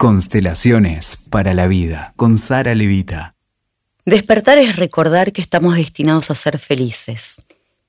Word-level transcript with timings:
Constelaciones 0.00 1.26
para 1.28 1.54
la 1.54 1.66
vida 1.66 2.12
con 2.14 2.38
Sara 2.38 2.72
Levita. 2.76 3.34
Despertar 4.04 4.56
es 4.56 4.76
recordar 4.76 5.32
que 5.32 5.40
estamos 5.40 5.74
destinados 5.74 6.30
a 6.30 6.36
ser 6.36 6.60
felices. 6.60 7.42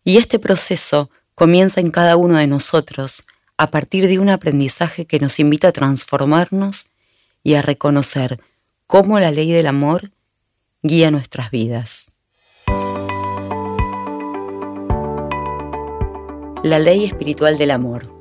Y 0.04 0.18
este 0.18 0.40
proceso 0.40 1.12
comienza 1.36 1.82
en 1.82 1.92
cada 1.92 2.18
uno 2.18 2.40
de 2.40 2.48
nosotros 2.48 3.28
a 3.58 3.70
partir 3.70 4.08
de 4.08 4.18
un 4.18 4.30
aprendizaje 4.30 5.06
que 5.06 5.20
nos 5.20 5.40
invita 5.40 5.68
a 5.68 5.72
transformarnos 5.72 6.94
y 7.44 7.54
a 7.54 7.62
reconocer 7.62 8.40
cómo 8.88 9.20
la 9.20 9.30
ley 9.30 9.52
del 9.52 9.68
amor 9.68 10.10
guía 10.82 11.12
nuestras 11.12 11.52
vidas. 11.52 12.14
La 16.64 16.80
ley 16.80 17.06
espiritual 17.06 17.60
del 17.60 17.70
amor. 17.70 18.12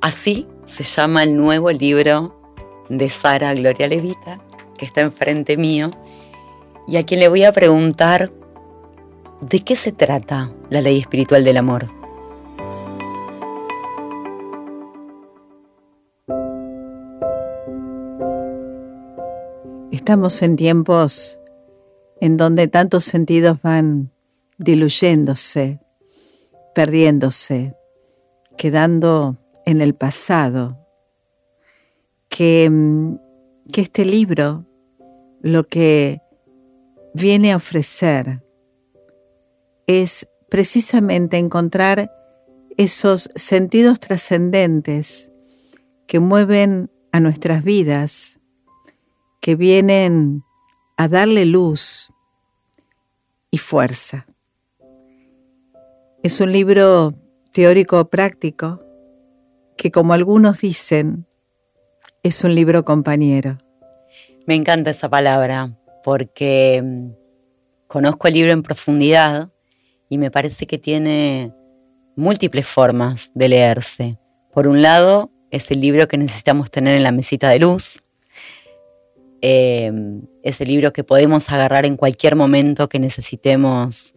Así 0.00 0.46
se 0.64 0.84
llama 0.84 1.24
el 1.24 1.36
nuevo 1.36 1.72
libro 1.72 2.39
de 2.90 3.08
Sara 3.08 3.54
Gloria 3.54 3.88
Levita, 3.88 4.40
que 4.76 4.84
está 4.84 5.00
enfrente 5.00 5.56
mío, 5.56 5.90
y 6.86 6.96
a 6.96 7.06
quien 7.06 7.20
le 7.20 7.28
voy 7.28 7.44
a 7.44 7.52
preguntar 7.52 8.30
de 9.40 9.60
qué 9.60 9.76
se 9.76 9.92
trata 9.92 10.50
la 10.68 10.82
ley 10.82 10.98
espiritual 10.98 11.44
del 11.44 11.56
amor. 11.56 11.88
Estamos 19.92 20.42
en 20.42 20.56
tiempos 20.56 21.38
en 22.20 22.36
donde 22.36 22.66
tantos 22.68 23.04
sentidos 23.04 23.62
van 23.62 24.10
diluyéndose, 24.58 25.78
perdiéndose, 26.74 27.76
quedando 28.58 29.36
en 29.64 29.80
el 29.80 29.94
pasado 29.94 30.79
Mm, 32.38 33.16
que, 33.72 33.80
este 33.82 34.04
libro 34.06 34.64
lo 35.42 35.64
que 35.64 36.20
viene 37.12 37.52
a 37.52 37.56
ofrecer 37.56 38.42
es 39.86 40.26
precisamente 40.48 41.36
encontrar 41.36 42.10
esos 42.78 43.30
sentidos 43.34 44.00
trascendentes 44.00 45.32
que 46.06 46.20
mueven 46.20 46.90
a 47.12 47.20
nuestras 47.20 47.62
vidas, 47.62 48.40
que 49.40 49.54
vienen 49.54 50.42
a 50.96 51.08
darle 51.08 51.44
luz 51.44 52.10
y 53.50 53.58
fuerza. 53.58 54.26
Es 56.22 56.40
un 56.40 56.52
libro 56.52 57.12
teórico 57.52 58.08
práctico 58.08 58.82
que, 59.76 59.90
como 59.90 60.12
algunos 60.12 60.60
dicen, 60.60 61.26
es 62.22 62.44
un 62.44 62.54
libro 62.54 62.84
compañero. 62.84 63.58
Me 64.46 64.54
encanta 64.54 64.90
esa 64.90 65.08
palabra 65.08 65.76
porque 66.04 66.82
mm, 66.84 67.10
conozco 67.86 68.28
el 68.28 68.34
libro 68.34 68.52
en 68.52 68.62
profundidad 68.62 69.50
y 70.08 70.18
me 70.18 70.30
parece 70.30 70.66
que 70.66 70.76
tiene 70.76 71.52
múltiples 72.16 72.66
formas 72.66 73.30
de 73.34 73.48
leerse. 73.48 74.18
Por 74.52 74.68
un 74.68 74.82
lado, 74.82 75.30
es 75.50 75.70
el 75.70 75.80
libro 75.80 76.08
que 76.08 76.18
necesitamos 76.18 76.70
tener 76.70 76.96
en 76.96 77.04
la 77.04 77.12
mesita 77.12 77.48
de 77.48 77.60
luz. 77.60 78.02
Em, 79.40 80.22
es 80.42 80.60
el 80.60 80.68
libro 80.68 80.92
que 80.92 81.04
podemos 81.04 81.50
agarrar 81.50 81.86
en 81.86 81.96
cualquier 81.96 82.36
momento 82.36 82.88
que 82.90 82.98
necesitemos 82.98 84.14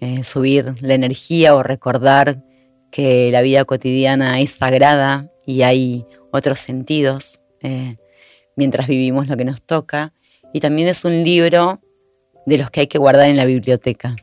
eh, 0.00 0.24
subir 0.24 0.74
la 0.80 0.94
energía 0.94 1.54
o 1.54 1.62
recordar 1.62 2.42
que 2.90 3.30
la 3.30 3.40
vida 3.40 3.64
cotidiana 3.64 4.40
es 4.40 4.50
sagrada 4.50 5.30
y 5.46 5.62
hay 5.62 6.04
otros 6.32 6.58
sentidos. 6.58 7.40
Eh, 7.62 7.96
mientras 8.56 8.88
vivimos 8.88 9.28
lo 9.28 9.36
que 9.36 9.44
nos 9.44 9.62
toca. 9.62 10.12
Y 10.52 10.60
también 10.60 10.88
es 10.88 11.04
un 11.04 11.22
libro 11.22 11.80
de 12.46 12.58
los 12.58 12.70
que 12.70 12.80
hay 12.80 12.86
que 12.86 12.98
guardar 12.98 13.28
en 13.28 13.36
la 13.36 13.44
biblioteca. 13.44 14.16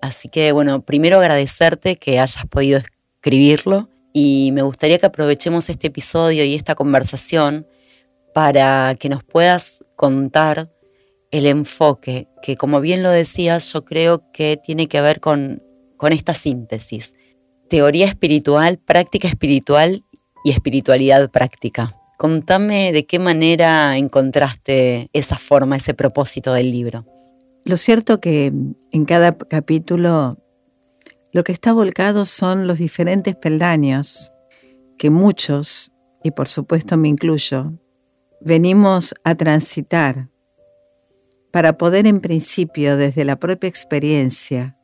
Así 0.00 0.28
que 0.28 0.52
bueno, 0.52 0.82
primero 0.82 1.18
agradecerte 1.18 1.96
que 1.96 2.20
hayas 2.20 2.46
podido 2.46 2.80
escribirlo 3.18 3.88
y 4.12 4.50
me 4.52 4.62
gustaría 4.62 4.98
que 4.98 5.06
aprovechemos 5.06 5.68
este 5.68 5.88
episodio 5.88 6.44
y 6.44 6.54
esta 6.54 6.74
conversación 6.74 7.66
para 8.34 8.94
que 8.98 9.08
nos 9.08 9.24
puedas 9.24 9.84
contar 9.96 10.70
el 11.30 11.46
enfoque, 11.46 12.28
que 12.42 12.56
como 12.56 12.80
bien 12.80 13.02
lo 13.02 13.10
decías, 13.10 13.72
yo 13.72 13.84
creo 13.84 14.30
que 14.32 14.56
tiene 14.56 14.88
que 14.88 15.00
ver 15.00 15.20
con, 15.20 15.62
con 15.96 16.12
esta 16.12 16.34
síntesis. 16.34 17.14
Teoría 17.68 18.06
espiritual, 18.06 18.78
práctica 18.78 19.28
espiritual 19.28 20.04
y 20.48 20.50
espiritualidad 20.50 21.30
práctica. 21.30 21.94
Contame 22.16 22.90
de 22.92 23.04
qué 23.04 23.18
manera 23.18 23.98
encontraste 23.98 25.10
esa 25.12 25.36
forma, 25.36 25.76
ese 25.76 25.92
propósito 25.92 26.54
del 26.54 26.72
libro. 26.72 27.04
Lo 27.66 27.76
cierto 27.76 28.18
que 28.18 28.46
en 28.92 29.04
cada 29.04 29.36
capítulo 29.36 30.38
lo 31.32 31.44
que 31.44 31.52
está 31.52 31.74
volcado 31.74 32.24
son 32.24 32.66
los 32.66 32.78
diferentes 32.78 33.36
peldaños 33.36 34.32
que 34.96 35.10
muchos, 35.10 35.92
y 36.24 36.30
por 36.30 36.48
supuesto 36.48 36.96
me 36.96 37.08
incluyo, 37.08 37.74
venimos 38.40 39.14
a 39.24 39.34
transitar 39.34 40.30
para 41.52 41.76
poder 41.76 42.06
en 42.06 42.20
principio 42.20 42.96
desde 42.96 43.26
la 43.26 43.36
propia 43.36 43.68
experiencia, 43.68 44.78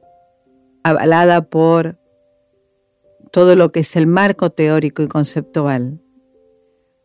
avalada 0.82 1.48
por 1.48 1.98
todo 3.34 3.56
lo 3.56 3.72
que 3.72 3.80
es 3.80 3.96
el 3.96 4.06
marco 4.06 4.50
teórico 4.50 5.02
y 5.02 5.08
conceptual, 5.08 6.00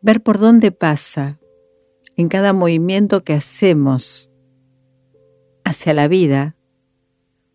ver 0.00 0.22
por 0.22 0.38
dónde 0.38 0.70
pasa 0.70 1.40
en 2.14 2.28
cada 2.28 2.52
movimiento 2.52 3.24
que 3.24 3.32
hacemos 3.32 4.30
hacia 5.64 5.92
la 5.92 6.06
vida, 6.06 6.54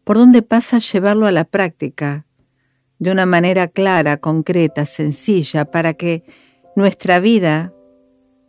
por 0.04 0.18
dónde 0.18 0.42
pasa 0.42 0.80
llevarlo 0.80 1.26
a 1.26 1.32
la 1.32 1.46
práctica 1.46 2.28
de 3.00 3.12
una 3.12 3.26
manera 3.26 3.70
clara, 3.70 4.18
concreta, 4.18 4.86
sencilla, 4.86 5.72
para 5.72 5.94
que 5.94 6.26
nuestra 6.76 7.22
vida 7.22 7.74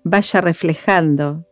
vaya 0.02 0.40
reflejando 0.40 1.46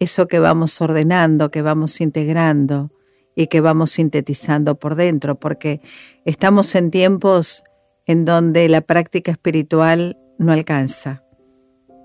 eso 0.00 0.26
que 0.26 0.40
vamos 0.40 0.80
ordenando, 0.80 1.52
que 1.52 1.62
vamos 1.62 2.00
integrando 2.00 2.90
y 3.36 3.46
que 3.46 3.60
vamos 3.60 3.92
sintetizando 3.92 4.74
por 4.74 4.96
dentro, 4.96 5.38
porque 5.38 5.80
estamos 6.24 6.74
en 6.74 6.90
tiempos 6.90 7.62
en 8.08 8.24
donde 8.24 8.68
la 8.68 8.80
práctica 8.80 9.30
espiritual 9.30 10.18
no 10.38 10.52
alcanza. 10.52 11.22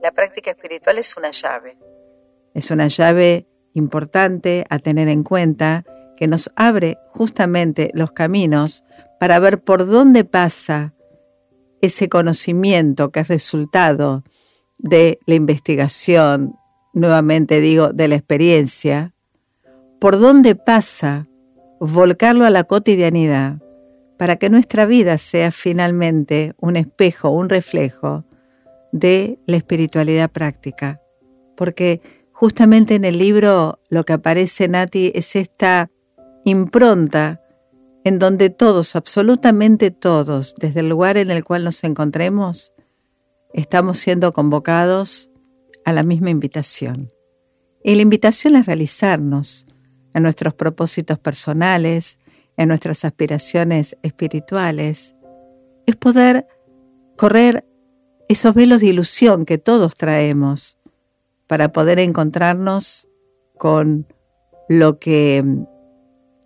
La 0.04 0.12
práctica 0.12 0.52
espiritual 0.52 0.98
es 0.98 1.16
una 1.16 1.32
llave. 1.32 1.78
Es 2.54 2.72
una 2.72 2.90
llave 2.90 3.48
importante 3.74 4.66
a 4.70 4.80
tener 4.80 5.08
en 5.08 5.24
cuenta 5.24 5.86
que 6.18 6.28
nos 6.28 6.52
abre 6.58 6.98
justamente 7.08 7.90
los 7.94 8.12
caminos 8.12 8.84
para 9.18 9.40
ver 9.40 9.64
por 9.64 9.88
dónde 9.88 10.26
pasa 10.26 10.94
ese 11.82 12.10
conocimiento 12.10 13.12
que 13.12 13.22
es 13.22 13.30
resultado 13.30 14.24
de 14.78 15.20
la 15.26 15.36
investigación, 15.36 16.58
nuevamente 16.92 17.62
digo, 17.62 17.94
de 17.94 18.10
la 18.10 18.16
experiencia, 18.16 19.14
por 20.02 20.20
dónde 20.20 20.56
pasa 20.56 21.30
volcarlo 21.80 22.44
a 22.44 22.50
la 22.50 22.66
cotidianidad 22.66 23.64
para 24.18 24.36
que 24.38 24.50
nuestra 24.50 24.86
vida 24.86 25.18
sea 25.18 25.52
finalmente 25.52 26.54
un 26.60 26.76
espejo, 26.76 27.30
un 27.30 27.50
reflejo 27.50 28.26
de 28.92 29.40
la 29.48 29.58
espiritualidad 29.58 30.30
práctica, 30.30 31.02
porque 31.58 32.02
justamente 32.32 32.96
en 32.96 33.06
el 33.06 33.18
libro 33.18 33.80
lo 33.90 34.04
que 34.04 34.14
aparece, 34.14 34.68
Nati, 34.68 35.12
es 35.16 35.36
esta 35.36 35.90
impronta 36.46 37.42
en 38.04 38.20
donde 38.20 38.50
todos, 38.50 38.96
absolutamente 38.96 39.90
todos, 39.92 40.56
desde 40.56 40.82
el 40.82 40.90
lugar 40.90 41.18
en 41.18 41.32
el 41.32 41.44
cual 41.44 41.64
nos 41.64 41.84
encontremos, 41.84 42.74
estamos 43.54 43.98
siendo 43.98 44.34
convocados 44.34 45.30
a 45.86 45.94
la 45.94 46.04
misma 46.04 46.30
invitación. 46.30 47.12
Y 47.84 47.96
la 47.96 48.02
invitación 48.02 48.56
es 48.56 48.66
realizarnos 48.66 49.68
en 50.14 50.24
nuestros 50.24 50.54
propósitos 50.54 51.18
personales, 51.20 52.20
en 52.58 52.70
nuestras 52.70 53.06
aspiraciones 53.06 53.98
espirituales, 54.04 55.16
es 55.86 55.96
poder 55.96 56.48
correr 57.18 57.66
esos 58.30 58.54
velos 58.54 58.82
de 58.82 58.88
ilusión 58.88 59.46
que 59.46 59.58
todos 59.58 59.96
traemos 59.96 60.78
para 61.48 61.72
poder 61.72 62.00
encontrarnos 62.00 63.08
con 63.58 64.08
lo 64.70 64.98
que 64.98 65.44
mm, 65.44 65.66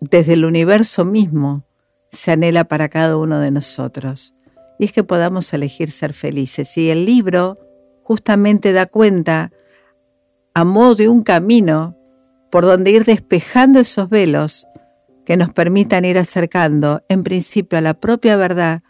desde 0.01 0.33
el 0.33 0.45
universo 0.45 1.05
mismo 1.05 1.65
se 2.11 2.31
anhela 2.31 2.65
para 2.65 2.89
cada 2.89 3.17
uno 3.17 3.39
de 3.39 3.51
nosotros. 3.51 4.35
Y 4.79 4.85
es 4.85 4.91
que 4.91 5.03
podamos 5.03 5.51
elegir 5.53 5.91
ser 5.91 6.13
felices. 6.13 6.77
Y 6.77 6.89
el 6.89 7.05
libro 7.05 7.57
justamente 8.03 8.73
da 8.73 8.85
cuenta, 8.85 9.51
a 10.53 10.63
modo 10.63 10.95
de 10.95 11.09
un 11.09 11.23
camino, 11.23 11.97
por 12.51 12.65
donde 12.65 12.91
ir 12.91 13.05
despejando 13.05 13.79
esos 13.79 14.09
velos 14.09 14.67
que 15.27 15.35
nos 15.35 15.51
permitan 15.51 16.05
ir 16.05 16.17
acercando, 16.17 17.03
en 17.09 17.21
principio, 17.21 17.77
a 17.77 17.81
la 17.81 17.95
propia 17.95 18.37
verdad 18.37 18.81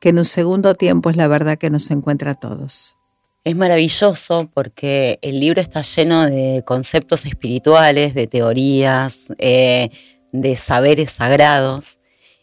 que 0.00 0.08
en 0.08 0.18
un 0.18 0.24
segundo 0.24 0.74
tiempo 0.74 1.08
es 1.08 1.14
la 1.14 1.28
verdad 1.28 1.56
que 1.56 1.70
nos 1.70 1.88
encuentra 1.92 2.32
a 2.32 2.34
todos. 2.34 2.96
Es 3.44 3.54
maravilloso 3.54 4.50
porque 4.52 5.20
el 5.22 5.38
libro 5.38 5.60
está 5.60 5.82
lleno 5.82 6.26
de 6.26 6.64
conceptos 6.66 7.26
espirituales, 7.26 8.12
de 8.12 8.26
teorías, 8.26 9.28
eh, 9.38 9.90
de 10.32 10.56
saberes 10.56 11.12
sagrados 11.12 12.00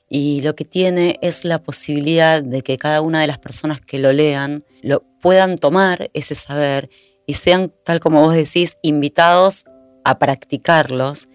y 0.10 0.42
lo 0.42 0.56
que 0.56 0.64
tiene 0.64 1.20
es 1.22 1.44
la 1.44 1.62
posibilidad 1.62 2.42
de 2.42 2.62
que 2.62 2.78
cada 2.78 3.02
una 3.02 3.20
de 3.20 3.28
las 3.28 3.38
personas 3.38 3.82
que 3.82 4.00
lo 4.00 4.14
lean 4.14 4.64
lo 4.82 5.04
puedan 5.20 5.58
tomar 5.58 6.10
ese 6.14 6.36
saber 6.36 6.90
y 7.28 7.34
sean, 7.34 7.74
tal 7.84 8.00
como 8.00 8.22
vos 8.22 8.34
decís, 8.34 8.78
invitados 8.82 9.66
a 10.06 10.20
practicarlos 10.20 11.28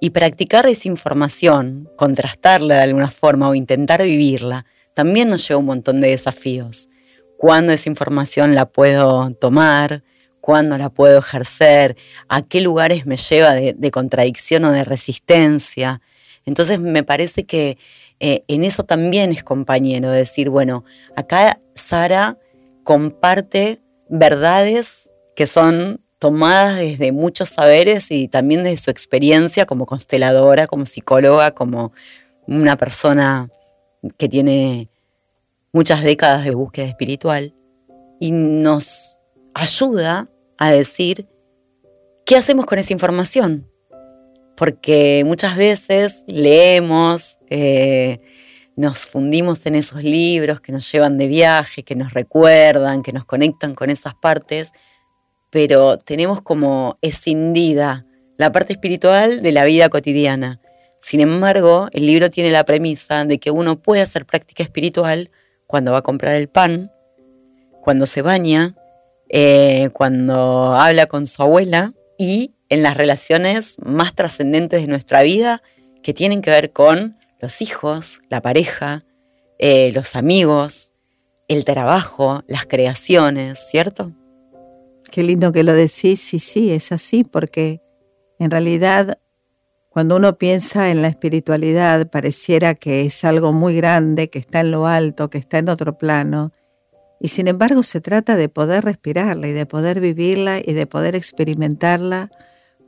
y 0.00 0.10
practicar 0.10 0.66
esa 0.66 0.88
información, 0.88 1.88
contrastarla 1.96 2.76
de 2.76 2.82
alguna 2.82 3.10
forma 3.10 3.48
o 3.48 3.54
intentar 3.54 4.02
vivirla, 4.02 4.66
también 4.94 5.28
nos 5.28 5.46
lleva 5.46 5.58
un 5.58 5.66
montón 5.66 6.00
de 6.00 6.08
desafíos. 6.08 6.88
Cuándo 7.38 7.72
esa 7.72 7.88
información 7.88 8.54
la 8.54 8.66
puedo 8.66 9.30
tomar, 9.32 10.02
cuándo 10.40 10.76
la 10.76 10.90
puedo 10.90 11.18
ejercer, 11.18 11.96
a 12.28 12.42
qué 12.42 12.60
lugares 12.60 13.06
me 13.06 13.16
lleva 13.16 13.54
de, 13.54 13.90
contradicción 13.90 14.64
o 14.66 14.72
de 14.72 14.84
resistencia. 14.84 16.02
Entonces 16.44 16.80
me 16.80 17.02
parece 17.02 17.44
que 17.44 17.78
eh, 18.20 18.44
en 18.46 18.62
eso 18.62 18.84
también 18.84 19.32
es 19.32 19.42
compañero, 19.42 20.10
decir, 20.10 20.50
bueno, 20.50 20.84
acá 21.16 21.60
Sara 21.74 22.38
comparte 22.82 23.80
verdades 24.10 25.08
que 25.34 25.46
son 25.46 26.03
tomadas 26.24 26.78
desde 26.78 27.12
muchos 27.12 27.50
saberes 27.50 28.10
y 28.10 28.28
también 28.28 28.62
desde 28.62 28.78
su 28.78 28.90
experiencia 28.90 29.66
como 29.66 29.84
consteladora, 29.84 30.66
como 30.66 30.86
psicóloga, 30.86 31.50
como 31.50 31.92
una 32.46 32.78
persona 32.78 33.50
que 34.16 34.26
tiene 34.30 34.88
muchas 35.70 36.02
décadas 36.02 36.46
de 36.46 36.52
búsqueda 36.52 36.86
espiritual 36.86 37.52
y 38.18 38.30
nos 38.30 39.20
ayuda 39.52 40.30
a 40.56 40.70
decir 40.70 41.28
qué 42.24 42.36
hacemos 42.36 42.64
con 42.64 42.78
esa 42.78 42.94
información. 42.94 43.68
Porque 44.56 45.24
muchas 45.26 45.58
veces 45.58 46.24
leemos, 46.26 47.38
eh, 47.50 48.18
nos 48.76 49.04
fundimos 49.04 49.66
en 49.66 49.74
esos 49.74 50.02
libros 50.02 50.62
que 50.62 50.72
nos 50.72 50.90
llevan 50.90 51.18
de 51.18 51.26
viaje, 51.26 51.82
que 51.82 51.94
nos 51.94 52.14
recuerdan, 52.14 53.02
que 53.02 53.12
nos 53.12 53.26
conectan 53.26 53.74
con 53.74 53.90
esas 53.90 54.14
partes, 54.14 54.72
pero 55.54 55.98
tenemos 55.98 56.42
como 56.42 56.98
escindida 57.00 58.04
la 58.36 58.50
parte 58.50 58.72
espiritual 58.72 59.40
de 59.40 59.52
la 59.52 59.64
vida 59.64 59.88
cotidiana. 59.88 60.60
Sin 61.00 61.20
embargo, 61.20 61.86
el 61.92 62.06
libro 62.06 62.28
tiene 62.28 62.50
la 62.50 62.64
premisa 62.64 63.24
de 63.24 63.38
que 63.38 63.52
uno 63.52 63.80
puede 63.80 64.02
hacer 64.02 64.26
práctica 64.26 64.64
espiritual 64.64 65.30
cuando 65.68 65.92
va 65.92 65.98
a 65.98 66.02
comprar 66.02 66.34
el 66.34 66.48
pan, 66.48 66.90
cuando 67.82 68.06
se 68.06 68.20
baña, 68.20 68.74
eh, 69.28 69.90
cuando 69.92 70.74
habla 70.74 71.06
con 71.06 71.24
su 71.24 71.40
abuela 71.40 71.92
y 72.18 72.50
en 72.68 72.82
las 72.82 72.96
relaciones 72.96 73.76
más 73.78 74.12
trascendentes 74.12 74.80
de 74.80 74.88
nuestra 74.88 75.22
vida 75.22 75.62
que 76.02 76.12
tienen 76.12 76.42
que 76.42 76.50
ver 76.50 76.72
con 76.72 77.16
los 77.40 77.62
hijos, 77.62 78.22
la 78.28 78.42
pareja, 78.42 79.04
eh, 79.60 79.92
los 79.94 80.16
amigos, 80.16 80.90
el 81.46 81.64
trabajo, 81.64 82.42
las 82.48 82.66
creaciones, 82.66 83.60
¿cierto? 83.70 84.10
Qué 85.14 85.22
lindo 85.22 85.52
que 85.52 85.62
lo 85.62 85.74
decís, 85.74 86.20
sí, 86.20 86.40
sí, 86.40 86.72
es 86.72 86.90
así, 86.90 87.22
porque 87.22 87.80
en 88.40 88.50
realidad 88.50 89.20
cuando 89.88 90.16
uno 90.16 90.38
piensa 90.38 90.90
en 90.90 91.02
la 91.02 91.06
espiritualidad, 91.06 92.10
pareciera 92.10 92.74
que 92.74 93.02
es 93.02 93.24
algo 93.24 93.52
muy 93.52 93.76
grande, 93.76 94.28
que 94.28 94.40
está 94.40 94.58
en 94.58 94.72
lo 94.72 94.88
alto, 94.88 95.30
que 95.30 95.38
está 95.38 95.58
en 95.58 95.68
otro 95.68 95.98
plano. 95.98 96.50
Y 97.20 97.28
sin 97.28 97.46
embargo 97.46 97.84
se 97.84 98.00
trata 98.00 98.34
de 98.34 98.48
poder 98.48 98.86
respirarla 98.86 99.46
y 99.46 99.52
de 99.52 99.66
poder 99.66 100.00
vivirla 100.00 100.58
y 100.58 100.72
de 100.72 100.86
poder 100.88 101.14
experimentarla 101.14 102.32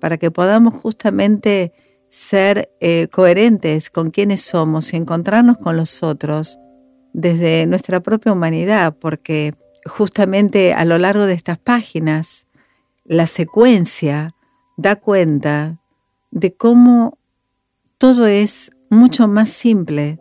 para 0.01 0.17
que 0.17 0.33
podamos 0.33 0.75
justamente 0.75 1.73
ser 2.09 2.73
eh, 2.81 3.07
coherentes 3.07 3.89
con 3.89 4.11
quienes 4.11 4.41
somos 4.41 4.93
y 4.93 4.97
encontrarnos 4.97 5.59
con 5.59 5.77
los 5.77 6.03
otros 6.03 6.59
desde 7.13 7.69
nuestra 7.69 8.01
propia 8.01 8.33
humanidad, 8.33 8.97
porque 8.99 9.55
justamente 9.87 10.75
a 10.75 10.85
lo 10.85 10.99
largo 10.99 11.27
de 11.27 11.35
estas 11.35 11.59
páginas 11.59 12.47
la 13.05 13.27
secuencia 13.27 14.35
da 14.77 14.97
cuenta 14.97 15.81
de 16.31 16.55
cómo 16.55 17.19
todo 17.99 18.27
es 18.27 18.71
mucho 18.91 19.29
más 19.29 19.51
simple 19.51 20.19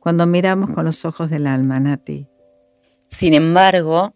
cuando 0.00 0.26
miramos 0.26 0.70
con 0.70 0.84
los 0.84 1.04
ojos 1.04 1.30
del 1.30 1.46
alma, 1.46 1.80
Nati. 1.80 2.26
Sin 3.08 3.34
embargo, 3.34 4.14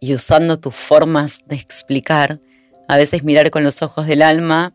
y 0.00 0.14
usando 0.14 0.58
tus 0.58 0.74
formas 0.74 1.42
de 1.46 1.56
explicar, 1.56 2.40
a 2.88 2.96
veces 2.96 3.22
mirar 3.22 3.50
con 3.50 3.62
los 3.62 3.82
ojos 3.82 4.06
del 4.06 4.22
alma 4.22 4.74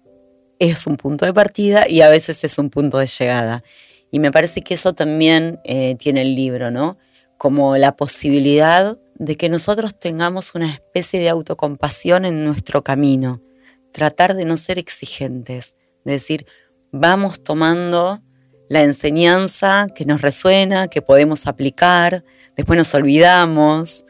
es 0.60 0.88
un 0.88 0.98
punto 0.98 1.26
de 1.26 1.34
partida 1.34 1.90
y 1.90 2.02
a 2.02 2.10
veces 2.10 2.44
es 2.44 2.58
un 2.58 2.70
punto 2.70 3.00
de 3.00 3.08
llegada. 3.08 3.64
Y 4.12 4.20
me 4.20 4.32
parece 4.32 4.62
que 4.62 4.76
eso 4.76 4.94
también 4.94 5.60
eh, 5.64 5.96
tiene 5.98 6.22
el 6.22 6.36
libro, 6.36 6.72
¿no? 6.72 6.98
Como 7.38 7.76
la 7.76 7.98
posibilidad 7.98 8.98
de 9.16 9.38
que 9.38 9.50
nosotros 9.50 10.00
tengamos 10.00 10.56
una 10.56 10.72
especie 10.72 11.20
de 11.20 11.30
autocompasión 11.30 12.26
en 12.26 12.46
nuestro 12.46 12.84
camino, 12.84 13.42
tratar 13.92 14.36
de 14.36 14.46
no 14.46 14.58
ser 14.58 14.78
exigentes, 14.78 15.76
decir, 16.04 16.46
vamos 16.92 17.44
tomando 17.44 18.22
la 18.70 18.84
enseñanza 18.84 19.88
que 19.96 20.06
nos 20.06 20.22
resuena, 20.22 20.88
que 20.88 21.02
podemos 21.02 21.48
aplicar, 21.48 22.24
después 22.56 22.78
nos 22.78 22.94
olvidamos, 22.94 24.06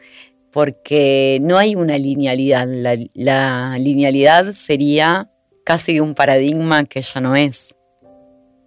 porque 0.56 1.38
no 1.42 1.58
hay 1.58 1.74
una 1.74 1.98
linealidad. 1.98 2.66
La, 3.14 3.76
linealidad 3.78 4.52
sería 4.52 5.30
casi 5.64 5.94
de 5.94 6.00
un 6.00 6.14
paradigma 6.14 6.84
que 6.84 7.02
ya 7.02 7.20
no 7.20 7.36
es. 7.36 7.76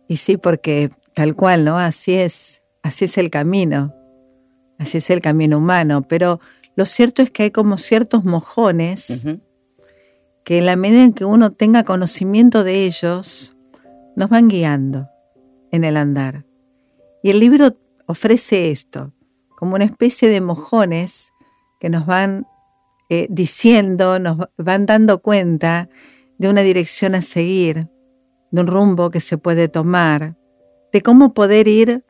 Y 0.08 0.18
sí, 0.18 0.38
porque 0.38 0.92
tal 1.16 1.36
cual, 1.36 1.66
¿no? 1.66 1.80
Así 1.80 2.14
es, 2.14 2.62
así 2.84 3.06
es 3.06 3.18
el 3.18 3.32
camino, 3.32 3.96
así 4.80 4.98
es 4.98 5.10
el 5.12 5.22
camino 5.22 5.60
humano, 5.60 6.02
pero 6.08 6.40
lo 6.76 6.86
cierto 6.86 7.22
es 7.22 7.30
que 7.30 7.44
hay 7.44 7.52
como 7.52 7.78
ciertos 7.78 8.24
mojones 8.24 9.28
que 10.44 10.58
en 10.58 10.66
la 10.66 10.76
medida 10.76 11.04
en 11.04 11.14
que 11.14 11.26
uno 11.26 11.52
tenga 11.52 11.84
conocimiento 11.84 12.64
de 12.64 12.86
ellos, 12.86 13.56
nos 14.16 14.30
van 14.30 14.48
guiando 14.48 15.08
en 15.72 15.84
el 15.84 15.96
andar. 15.96 16.46
Y 17.22 17.30
el 17.30 17.40
libro 17.40 17.78
ofrece 18.08 18.72
esto, 18.72 19.14
como 19.56 19.76
una 19.76 19.86
especie 19.86 20.30
de 20.30 20.42
mojones 20.42 21.34
que 21.80 21.90
nos 21.90 22.06
van 22.06 22.48
eh, 23.10 23.28
diciendo, 23.30 24.20
nos 24.20 24.38
van 24.58 24.86
dando 24.86 25.22
cuenta 25.22 25.90
de 26.38 26.50
una 26.50 26.62
dirección 26.62 27.16
a 27.16 27.22
seguir, 27.22 27.90
de 28.52 28.62
un 28.62 28.68
rumbo 28.68 29.10
que 29.10 29.20
se 29.20 29.38
puede 29.38 29.68
tomar, 29.68 30.38
de 30.92 31.02
cómo 31.02 31.34
poder 31.34 31.68
ir 31.68 32.04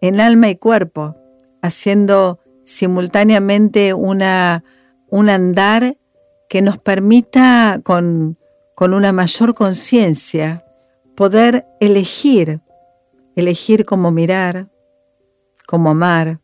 en 0.00 0.20
alma 0.20 0.50
y 0.50 0.56
cuerpo, 0.56 1.16
haciendo 1.62 2.40
simultáneamente 2.64 3.94
una, 3.94 4.64
un 5.08 5.28
andar 5.28 5.96
que 6.48 6.60
nos 6.60 6.76
permita 6.76 7.80
con, 7.82 8.38
una 8.78 9.12
mayor 9.12 9.54
conciencia 9.54 10.66
poder 11.14 11.66
elegir, 11.80 12.60
elegir 13.36 13.84
cómo 13.84 14.10
mirar, 14.10 14.68
cómo 15.68 15.90
amar, 15.90 16.40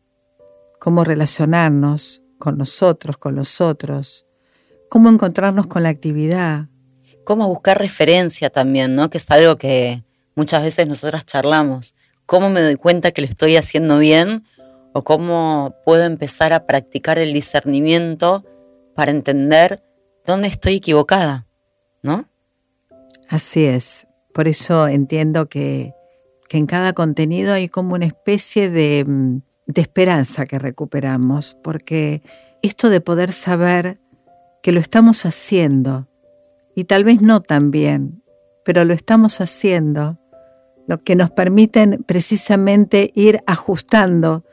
cómo 0.79 1.03
relacionarnos 1.03 2.23
con 2.37 2.57
nosotros, 2.57 3.17
con 3.17 3.35
los 3.35 3.59
otros, 3.59 4.25
cómo 4.89 5.09
encontrarnos 5.09 5.67
con 5.67 5.83
la 5.83 5.89
actividad. 5.89 6.69
Cómo 7.25 7.47
buscar 7.49 7.77
referencia 7.77 8.49
también, 8.49 8.95
¿no? 8.95 9.09
Que 9.09 9.17
es 9.17 9.29
algo 9.29 9.57
que 9.57 10.03
muchas 10.33 10.63
veces 10.63 10.87
nosotras 10.87 11.25
charlamos. 11.25 11.93
¿Cómo 12.25 12.49
me 12.49 12.61
doy 12.61 12.77
cuenta 12.77 13.11
que 13.11 13.21
lo 13.21 13.27
estoy 13.27 13.57
haciendo 13.57 13.99
bien? 13.99 14.45
¿O 14.93 15.03
cómo 15.03 15.75
puedo 15.85 16.03
empezar 16.03 16.53
a 16.53 16.65
practicar 16.65 17.19
el 17.19 17.33
discernimiento 17.33 18.43
para 18.95 19.11
entender 19.11 19.83
dónde 20.25 20.47
estoy 20.47 20.75
equivocada, 20.75 21.47
¿no? 22.01 22.25
Así 23.27 23.65
es. 23.65 24.07
Por 24.33 24.47
eso 24.47 24.87
entiendo 24.87 25.47
que, 25.47 25.93
en 26.51 26.65
cada 26.65 26.93
contenido 26.93 27.53
hay 27.53 27.69
como 27.69 27.93
una 27.93 28.07
especie 28.07 28.71
de, 28.71 29.05
mm, 29.05 29.41
de 29.67 29.81
esperanza 29.81 30.45
que 30.47 30.57
recuperamos, 30.57 31.55
porque 31.63 32.23
esto 32.63 32.89
de 32.89 33.01
poder 33.01 33.31
saber 33.31 33.99
que 34.63 34.71
lo 34.71 34.79
estamos 34.79 35.25
haciendo, 35.25 36.07
y 36.75 36.85
tal 36.85 37.03
vez 37.03 37.21
no 37.21 37.41
tan 37.41 37.71
bien, 37.71 38.23
pero 38.65 38.83
lo 38.83 38.93
estamos 38.93 39.41
haciendo, 39.41 40.17
lo 40.87 40.99
que 40.99 41.15
nos 41.15 41.29
permiten 41.29 42.03
precisamente 42.07 43.11
ir 43.13 43.43
ajustando 43.45 44.43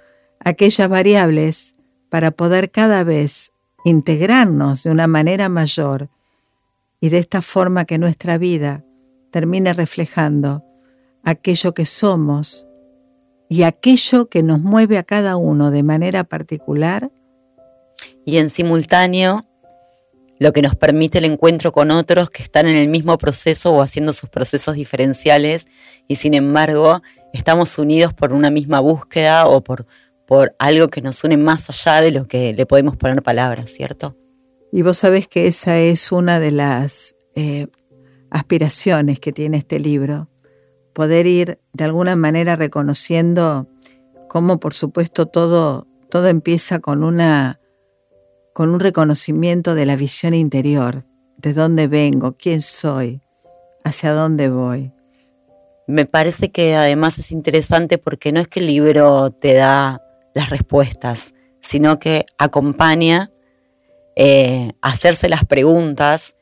aquellas 0.40 0.88
variables 0.88 1.74
para 2.08 2.30
poder 2.30 2.70
cada 2.70 3.04
vez 3.04 3.52
integrarnos 3.84 4.82
de 4.82 4.90
una 4.90 5.06
manera 5.06 5.48
mayor 5.48 6.08
y 7.00 7.08
de 7.08 7.18
esta 7.18 7.42
forma 7.42 7.84
que 7.84 7.98
nuestra 7.98 8.38
vida 8.38 8.84
termine 9.30 9.72
reflejando 9.74 10.64
aquello 11.22 11.74
que 11.74 11.86
somos 11.86 12.66
y 13.48 13.62
aquello 13.62 14.28
que 14.28 14.42
nos 14.42 14.60
mueve 14.60 14.98
a 14.98 15.04
cada 15.04 15.36
uno 15.36 15.70
de 15.70 15.82
manera 15.82 16.24
particular. 16.24 17.10
Y 18.24 18.38
en 18.38 18.50
simultáneo 18.50 19.44
lo 20.38 20.52
que 20.52 20.62
nos 20.62 20.74
permite 20.74 21.18
el 21.18 21.24
encuentro 21.24 21.72
con 21.72 21.90
otros 21.90 22.30
que 22.30 22.42
están 22.42 22.66
en 22.66 22.76
el 22.76 22.88
mismo 22.88 23.16
proceso 23.18 23.72
o 23.72 23.82
haciendo 23.82 24.12
sus 24.12 24.28
procesos 24.28 24.74
diferenciales 24.74 25.66
y 26.08 26.16
sin 26.16 26.34
embargo 26.34 27.02
estamos 27.32 27.78
unidos 27.78 28.12
por 28.12 28.32
una 28.32 28.50
misma 28.50 28.80
búsqueda 28.80 29.46
o 29.46 29.62
por, 29.62 29.86
por 30.26 30.54
algo 30.58 30.88
que 30.88 31.02
nos 31.02 31.22
une 31.24 31.36
más 31.36 31.70
allá 31.70 32.00
de 32.00 32.10
lo 32.10 32.26
que 32.26 32.52
le 32.52 32.66
podemos 32.66 32.96
poner 32.96 33.22
palabras, 33.22 33.70
¿cierto? 33.70 34.16
Y 34.72 34.82
vos 34.82 34.98
sabés 34.98 35.28
que 35.28 35.46
esa 35.46 35.78
es 35.78 36.12
una 36.12 36.40
de 36.40 36.50
las 36.50 37.14
eh, 37.34 37.68
aspiraciones 38.30 39.20
que 39.20 39.32
tiene 39.32 39.58
este 39.58 39.78
libro, 39.78 40.28
poder 40.92 41.26
ir 41.26 41.58
de 41.72 41.84
alguna 41.84 42.16
manera 42.16 42.56
reconociendo 42.56 43.68
cómo 44.28 44.58
por 44.58 44.74
supuesto 44.74 45.26
todo, 45.26 45.86
todo 46.10 46.26
empieza 46.26 46.80
con 46.80 47.04
una 47.04 47.60
con 48.52 48.70
un 48.70 48.80
reconocimiento 48.80 49.74
de 49.74 49.84
la 49.84 49.96
visión 49.96 50.32
interior, 50.32 51.04
de 51.36 51.52
dónde 51.52 51.88
vengo, 51.88 52.38
quién 52.38 52.62
soy, 52.62 53.20
hacia 53.84 54.12
dónde 54.12 54.48
voy. 54.48 54.92
Me 55.86 56.06
parece 56.06 56.50
que 56.50 56.74
además 56.74 57.18
es 57.18 57.32
interesante 57.32 57.98
porque 57.98 58.32
no 58.32 58.40
es 58.40 58.48
que 58.48 58.60
el 58.60 58.66
libro 58.66 59.30
te 59.30 59.52
da 59.52 60.05
las 60.36 60.50
respuestas, 60.50 61.32
sino 61.60 61.98
que 61.98 62.26
acompaña 62.36 63.30
eh, 64.16 64.72
a 64.82 64.90
hacerse 64.90 65.30
las 65.30 65.46
preguntas 65.46 66.34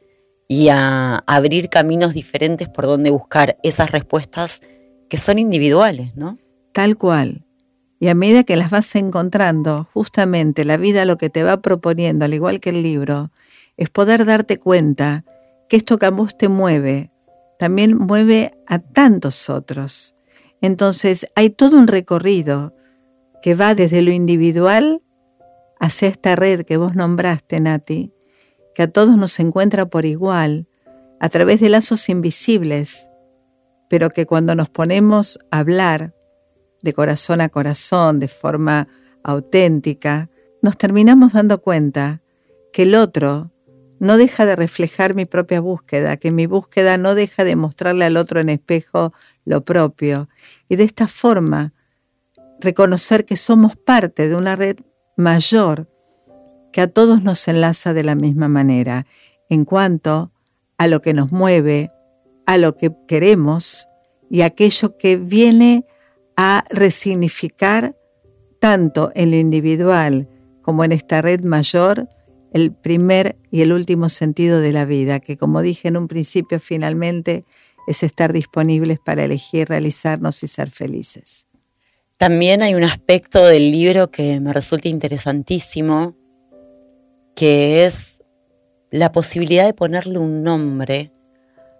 y 0.49 0.69
a 0.69 1.23
abrir 1.29 1.69
caminos 1.69 2.13
diferentes 2.13 2.69
por 2.69 2.87
donde 2.87 3.11
buscar 3.11 3.57
esas 3.63 3.93
respuestas 3.93 4.63
que 5.09 5.17
son 5.17 5.39
individuales, 5.39 6.17
¿no? 6.17 6.39
Tal 6.73 6.97
cual. 6.97 7.45
Y 8.01 8.09
a 8.09 8.15
medida 8.15 8.43
que 8.43 8.57
las 8.57 8.71
vas 8.71 8.93
encontrando, 8.97 9.87
justamente 9.93 10.65
la 10.65 10.77
vida 10.77 11.05
lo 11.05 11.17
que 11.17 11.31
te 11.31 11.45
va 11.45 11.63
proponiendo, 11.63 12.25
al 12.25 12.35
igual 12.35 12.59
que 12.59 12.71
el 12.71 12.83
libro, 12.83 13.31
es 13.77 13.91
poder 13.91 14.25
darte 14.25 14.59
cuenta 14.59 15.25
que 15.69 15.77
esto 15.77 15.99
que 15.99 16.07
a 16.07 16.11
vos 16.11 16.37
te 16.37 16.49
mueve, 16.49 17.13
también 17.61 17.97
mueve 17.97 18.59
a 18.67 18.81
tantos 18.81 19.49
otros. 19.49 20.17
Entonces 20.61 21.29
hay 21.37 21.51
todo 21.51 21.77
un 21.77 21.87
recorrido 21.87 22.75
que 23.45 23.55
va 23.55 23.75
desde 23.75 24.01
lo 24.01 24.11
individual 24.11 25.03
hacia 25.79 26.09
esta 26.09 26.35
red 26.35 26.63
que 26.63 26.79
vos 26.79 26.95
nombraste, 26.95 27.61
Nati, 27.61 28.11
que 28.75 28.85
a 28.85 28.91
todos 28.91 29.19
nos 29.19 29.39
encuentra 29.39 29.85
por 29.85 30.07
igual, 30.07 30.67
a 31.21 31.29
través 31.29 31.61
de 31.61 31.69
lazos 31.69 32.09
invisibles, 32.09 33.11
pero 33.91 34.09
que 34.09 34.25
cuando 34.25 34.55
nos 34.55 34.71
ponemos 34.71 35.39
a 35.51 35.59
hablar, 35.59 36.15
de 36.81 36.95
corazón 36.95 37.43
a 37.43 37.51
corazón, 37.51 38.19
de 38.19 38.29
forma 38.29 38.89
auténtica, 39.23 40.31
nos 40.63 40.79
terminamos 40.79 41.35
dando 41.35 41.61
cuenta 41.61 42.23
que 42.73 42.85
el 42.85 42.95
otro 42.95 43.51
no 44.01 44.17
deja 44.17 44.47
de 44.47 44.57
reflejar 44.57 45.15
mi 45.15 45.27
propia 45.27 45.61
búsqueda, 45.61 46.17
que 46.17 46.31
mi 46.31 46.47
búsqueda 46.47 46.97
no 46.97 47.15
deja 47.15 47.45
de 47.45 47.57
mostrarle 47.57 48.07
al 48.07 48.17
otro 48.17 48.41
en 48.41 48.49
espejo 48.49 49.13
lo 49.45 49.67
propio. 49.67 50.31
Y 50.67 50.77
de 50.77 50.85
esta 50.85 51.09
forma, 51.09 51.75
reconocer 52.61 53.25
que 53.25 53.37
somos 53.37 53.77
parte 53.77 54.29
de 54.29 54.35
una 54.35 54.57
red 54.57 54.77
mayor 55.17 55.89
que 56.73 56.81
a 56.81 56.89
todos 56.89 57.23
nos 57.23 57.47
enlaza 57.47 57.93
de 57.93 58.03
la 58.03 58.15
misma 58.15 58.49
manera 58.49 59.07
en 59.49 59.65
cuanto 59.65 60.33
a 60.77 60.87
lo 60.87 61.01
que 61.01 61.15
nos 61.15 61.31
mueve, 61.31 61.93
a 62.47 62.59
lo 62.59 62.77
que 62.77 62.93
queremos 63.07 63.87
y 64.31 64.41
aquello 64.41 64.97
que 64.97 65.17
viene 65.17 65.87
a 66.37 66.65
resignificar 66.71 67.97
tanto 68.59 69.13
en 69.15 69.31
lo 69.31 69.37
individual 69.37 70.29
como 70.63 70.85
en 70.85 70.93
esta 70.93 71.23
red 71.23 71.43
mayor 71.43 72.09
el 72.53 72.73
primer 72.73 73.37
y 73.51 73.63
el 73.63 73.73
último 73.73 74.09
sentido 74.09 74.61
de 74.61 74.73
la 74.73 74.85
vida, 74.85 75.21
que 75.21 75.37
como 75.37 75.61
dije 75.61 75.89
en 75.89 75.97
un 75.97 76.09
principio 76.09 76.59
finalmente 76.61 77.45
es 77.87 78.03
estar 78.03 78.33
disponibles 78.33 78.99
para 78.99 79.25
elegir, 79.25 79.69
realizarnos 79.69 80.43
y 80.43 80.49
ser 80.49 80.71
felices. 80.71 81.47
También 82.17 82.63
hay 82.63 82.75
un 82.75 82.85
aspecto 82.85 83.45
del 83.45 83.73
libro 83.73 84.11
que 84.11 84.39
me 84.39 84.53
resulta 84.53 84.89
interesantísimo, 84.89 86.15
que 87.35 87.85
es 87.85 88.23
la 88.91 89.11
posibilidad 89.11 89.67
de 89.67 89.75
ponerle 89.75 90.19
un 90.19 90.45
nombre 90.45 91.11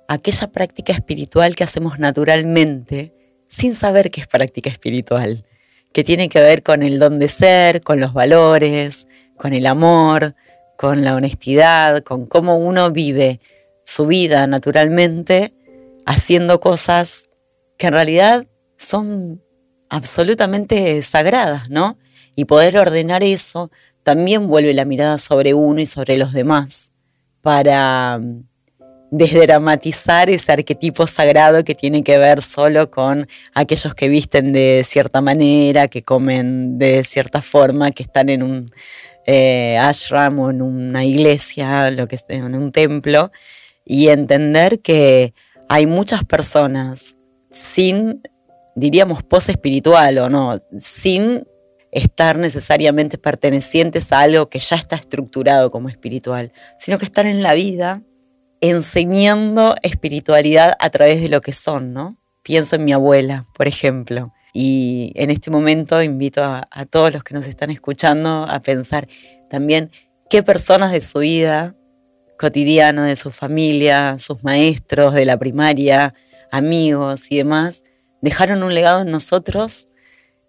a 0.09 0.15
aquella 0.15 0.49
práctica 0.49 0.93
espiritual 0.93 1.55
que 1.55 1.63
hacemos 1.63 2.01
naturalmente 2.01 3.15
sin 3.49 3.77
saber 3.77 4.11
qué 4.11 4.23
es 4.23 4.27
práctica 4.27 4.69
espiritual, 4.69 5.45
que 5.93 6.03
tiene 6.03 6.29
que 6.29 6.41
ver 6.41 6.65
con 6.65 6.83
el 6.83 6.99
don 6.99 7.21
de 7.21 7.29
ser, 7.29 7.81
con 7.81 8.01
los 8.01 8.13
valores, 8.13 9.07
con 9.37 9.53
el 9.53 9.67
amor, 9.67 10.35
con 10.77 11.05
la 11.05 11.15
honestidad, 11.15 12.03
con 12.03 12.27
cómo 12.27 12.59
uno 12.59 12.91
vive 12.91 13.39
su 13.85 14.07
vida 14.07 14.49
naturalmente, 14.49 15.55
haciendo 16.07 16.59
cosas 16.59 17.29
que 17.79 17.87
en 17.87 17.93
realidad 17.93 18.47
son 18.77 19.41
absolutamente 19.89 21.03
sagradas, 21.03 21.71
¿no? 21.71 21.99
Y 22.37 22.47
poder 22.47 22.79
ordenar 22.79 23.23
eso 23.23 23.71
también 24.03 24.49
vuelve 24.49 24.75
la 24.75 24.85
mirada 24.85 25.19
sobre 25.19 25.55
uno 25.55 25.81
y 25.81 25.87
sobre 25.87 26.17
los 26.17 26.33
demás 26.33 26.93
para 27.43 28.21
desdramatizar 29.11 30.29
ese 30.29 30.51
arquetipo 30.51 31.07
sagrado 31.07 31.63
que 31.63 31.75
tiene 31.75 32.03
que 32.03 32.19
ver 32.19 32.43
solo 32.43 32.91
con 32.91 33.29
aquellos 33.55 33.95
que 33.95 34.09
visten 34.09 34.53
de 34.53 34.83
cierta 34.85 35.21
manera, 35.21 35.87
que 35.89 36.03
comen 36.03 36.79
de 36.79 37.05
cierta 37.05 37.41
forma, 37.41 37.93
que 37.93 38.03
están 38.03 38.29
en 38.29 38.43
un 38.43 38.71
eh, 39.27 39.79
ashram 39.79 40.41
o 40.41 40.51
en 40.51 40.63
una 40.63 41.05
iglesia, 41.05 41.91
lo 41.93 42.09
que 42.09 42.19
en 42.29 42.55
un 42.57 42.73
templo, 42.73 43.31
y 43.85 44.09
entender 44.09 44.81
que 44.81 45.33
hay 45.69 45.87
muchas 45.87 46.25
personas 46.25 47.17
sin, 47.51 48.21
diríamos, 48.75 49.23
pose 49.23 49.53
espiritual 49.53 50.19
o 50.19 50.29
no, 50.29 50.61
sin 50.79 51.47
estar 51.91 52.37
necesariamente 52.39 53.19
pertenecientes 53.19 54.13
a 54.13 54.21
algo 54.21 54.49
que 54.49 54.59
ya 54.59 54.77
está 54.77 54.97
estructurado 54.97 55.71
como 55.71 55.89
espiritual, 55.89 56.53
sino 56.79 56.99
que 56.99 57.05
están 57.05 57.27
en 57.27 57.43
la 57.43 57.55
vida 57.55 58.03
enseñando 58.61 59.77
espiritualidad 59.83 60.75
a 60.81 60.91
través 60.91 61.21
de 61.21 61.29
lo 61.29 61.41
que 61.41 61.53
son, 61.53 61.93
¿no? 61.93 62.17
Pienso 62.43 62.77
en 62.77 62.85
mi 62.85 62.93
abuela, 62.93 63.47
por 63.55 63.69
ejemplo. 63.69 64.33
Y 64.53 65.13
en 65.17 65.31
este 65.31 65.51
momento 65.51 66.03
invito 66.03 66.43
a, 66.43 66.87
todos 66.89 67.13
los 67.13 67.25
que 67.25 67.35
nos 67.35 67.47
están 67.47 67.71
escuchando 67.71 68.47
a 68.49 68.61
pensar 68.61 69.09
también 69.51 69.91
qué 70.31 70.43
personas 70.43 70.93
de 70.93 71.01
su 71.01 71.19
vida 71.21 71.75
cotidiana, 72.39 73.07
de 73.07 73.17
su 73.17 73.31
familia, 73.31 74.17
sus 74.19 74.43
maestros 74.43 75.15
de 75.15 75.27
la 75.27 75.37
primaria, 75.37 76.15
amigos 76.51 77.27
y 77.31 77.39
demás, 77.39 77.83
dejaron 78.25 78.63
un 78.63 78.75
legado 78.75 79.03
en 79.03 79.11
nosotros 79.11 79.87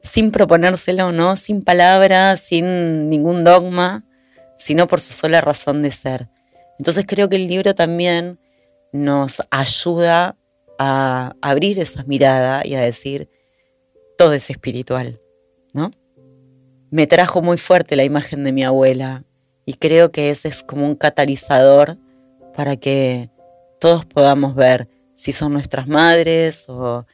sin 0.01 0.32
proponérselo, 0.32 1.12
¿no? 1.12 1.36
Sin 1.36 1.62
palabras, 1.62 2.39
sin 2.39 3.10
ningún 3.10 3.44
dogma, 3.44 4.05
sino 4.58 4.88
por 4.88 5.01
su 5.01 5.13
sola 5.13 5.41
razón 5.41 5.82
de 5.82 5.91
ser. 5.91 6.29
Entonces 6.79 7.03
creo 7.05 7.27
que 7.27 7.36
el 7.36 7.50
libro 7.50 7.75
también 7.75 8.39
nos 8.94 9.44
ayuda 9.51 10.38
a 10.79 11.36
abrir 11.41 11.79
esa 11.79 12.03
mirada 12.03 12.65
y 12.65 12.75
a 12.75 12.82
decir, 12.82 13.29
todo 14.17 14.32
es 14.32 14.50
espiritual, 14.50 15.20
¿no? 15.74 15.91
Me 16.91 17.08
trajo 17.08 17.41
muy 17.41 17.58
fuerte 17.58 17.98
la 17.98 18.05
imagen 18.05 18.46
de 18.46 18.53
mi 18.53 18.63
abuela 18.63 19.25
y 19.65 19.74
creo 19.74 20.13
que 20.13 20.29
ese 20.29 20.48
es 20.48 20.63
como 20.63 20.86
un 20.86 20.96
catalizador 20.96 21.98
para 22.55 22.77
que 22.77 23.29
todos 23.82 24.05
podamos 24.05 24.55
ver 24.55 24.88
si 25.15 25.34
son 25.34 25.51
nuestras 25.51 25.88
madres 25.88 26.65
o 26.70 27.05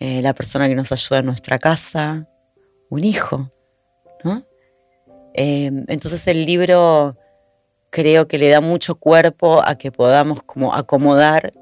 eh, 0.00 0.22
la 0.22 0.34
persona 0.34 0.66
que 0.66 0.74
nos 0.74 0.90
ayuda 0.92 1.18
en 1.18 1.26
nuestra 1.26 1.58
casa, 1.58 2.26
un 2.88 3.04
hijo, 3.04 3.50
¿no? 4.24 4.44
Eh, 5.34 5.70
entonces 5.88 6.26
el 6.26 6.44
libro 6.44 7.16
creo 7.90 8.26
que 8.26 8.38
le 8.38 8.48
da 8.48 8.60
mucho 8.60 8.94
cuerpo 8.94 9.62
a 9.64 9.76
que 9.76 9.92
podamos 9.92 10.42
como 10.42 10.74
acomodar 10.74 11.52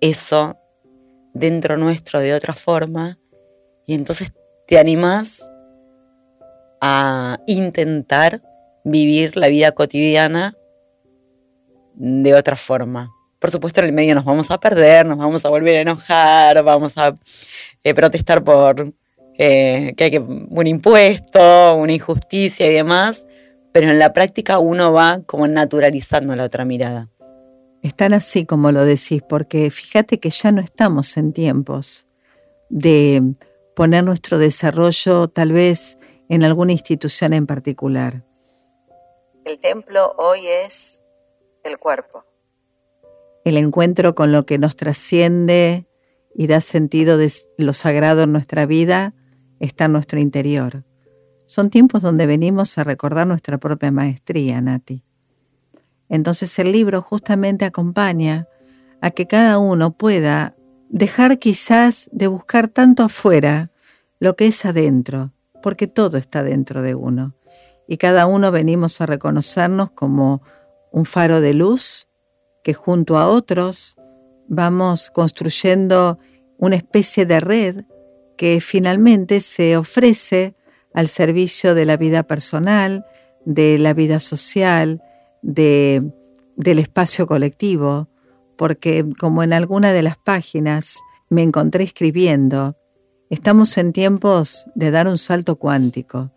eso 0.00 0.56
dentro 1.34 1.76
nuestro 1.76 2.20
de 2.20 2.34
otra 2.34 2.54
forma 2.54 3.18
y 3.86 3.94
entonces 3.94 4.32
te 4.66 4.78
animás 4.78 5.48
a 6.80 7.38
intentar 7.46 8.42
vivir 8.84 9.36
la 9.36 9.48
vida 9.48 9.72
cotidiana 9.72 10.54
de 11.94 12.34
otra 12.34 12.56
forma. 12.56 13.10
Por 13.42 13.50
supuesto, 13.50 13.80
en 13.80 13.86
el 13.86 13.92
medio 13.92 14.14
nos 14.14 14.24
vamos 14.24 14.52
a 14.52 14.60
perder, 14.60 15.04
nos 15.04 15.18
vamos 15.18 15.44
a 15.44 15.48
volver 15.48 15.78
a 15.78 15.80
enojar, 15.80 16.62
vamos 16.62 16.96
a 16.96 17.18
eh, 17.82 17.92
protestar 17.92 18.44
por 18.44 18.92
eh, 19.36 19.94
que 19.96 20.04
hay 20.04 20.10
que 20.12 20.20
un 20.20 20.66
impuesto, 20.68 21.74
una 21.74 21.92
injusticia 21.92 22.70
y 22.70 22.72
demás, 22.72 23.26
pero 23.72 23.88
en 23.88 23.98
la 23.98 24.12
práctica 24.12 24.60
uno 24.60 24.92
va 24.92 25.22
como 25.26 25.48
naturalizando 25.48 26.36
la 26.36 26.44
otra 26.44 26.64
mirada. 26.64 27.08
Están 27.82 28.14
así 28.14 28.44
como 28.46 28.70
lo 28.70 28.84
decís, 28.84 29.22
porque 29.28 29.72
fíjate 29.72 30.20
que 30.20 30.30
ya 30.30 30.52
no 30.52 30.60
estamos 30.60 31.16
en 31.16 31.32
tiempos 31.32 32.06
de 32.68 33.34
poner 33.74 34.04
nuestro 34.04 34.38
desarrollo 34.38 35.26
tal 35.26 35.50
vez 35.50 35.98
en 36.28 36.44
alguna 36.44 36.70
institución 36.70 37.32
en 37.32 37.48
particular. 37.48 38.22
El 39.44 39.58
templo 39.58 40.14
hoy 40.16 40.46
es 40.46 41.00
el 41.64 41.76
cuerpo. 41.78 42.24
El 43.44 43.56
encuentro 43.56 44.14
con 44.14 44.32
lo 44.32 44.44
que 44.44 44.58
nos 44.58 44.76
trasciende 44.76 45.86
y 46.34 46.46
da 46.46 46.60
sentido 46.60 47.18
de 47.18 47.32
lo 47.58 47.72
sagrado 47.72 48.22
en 48.22 48.32
nuestra 48.32 48.66
vida 48.66 49.14
está 49.58 49.86
en 49.86 49.92
nuestro 49.92 50.20
interior. 50.20 50.84
Son 51.44 51.68
tiempos 51.68 52.02
donde 52.02 52.26
venimos 52.26 52.78
a 52.78 52.84
recordar 52.84 53.26
nuestra 53.26 53.58
propia 53.58 53.90
maestría, 53.90 54.60
Nati. 54.60 55.04
Entonces 56.08 56.58
el 56.58 56.72
libro 56.72 57.02
justamente 57.02 57.64
acompaña 57.64 58.46
a 59.00 59.10
que 59.10 59.26
cada 59.26 59.58
uno 59.58 59.96
pueda 59.96 60.54
dejar 60.88 61.38
quizás 61.38 62.08
de 62.12 62.28
buscar 62.28 62.68
tanto 62.68 63.02
afuera 63.02 63.70
lo 64.20 64.36
que 64.36 64.46
es 64.46 64.64
adentro, 64.64 65.32
porque 65.62 65.88
todo 65.88 66.18
está 66.18 66.42
dentro 66.44 66.82
de 66.82 66.94
uno. 66.94 67.34
Y 67.88 67.96
cada 67.96 68.26
uno 68.26 68.52
venimos 68.52 69.00
a 69.00 69.06
reconocernos 69.06 69.90
como 69.90 70.42
un 70.92 71.06
faro 71.06 71.40
de 71.40 71.54
luz 71.54 72.08
que 72.62 72.74
junto 72.74 73.16
a 73.18 73.28
otros 73.28 73.96
vamos 74.48 75.10
construyendo 75.10 76.18
una 76.58 76.76
especie 76.76 77.26
de 77.26 77.40
red 77.40 77.84
que 78.36 78.60
finalmente 78.60 79.40
se 79.40 79.76
ofrece 79.76 80.54
al 80.94 81.08
servicio 81.08 81.74
de 81.74 81.84
la 81.84 81.96
vida 81.96 82.22
personal, 82.24 83.04
de 83.44 83.78
la 83.78 83.94
vida 83.94 84.20
social, 84.20 85.02
de, 85.42 86.02
del 86.56 86.78
espacio 86.78 87.26
colectivo, 87.26 88.08
porque 88.56 89.04
como 89.18 89.42
en 89.42 89.52
alguna 89.52 89.92
de 89.92 90.02
las 90.02 90.16
páginas 90.16 90.98
me 91.28 91.42
encontré 91.42 91.84
escribiendo, 91.84 92.76
estamos 93.30 93.76
en 93.78 93.92
tiempos 93.92 94.66
de 94.74 94.90
dar 94.90 95.08
un 95.08 95.18
salto 95.18 95.56
cuántico. 95.56 96.30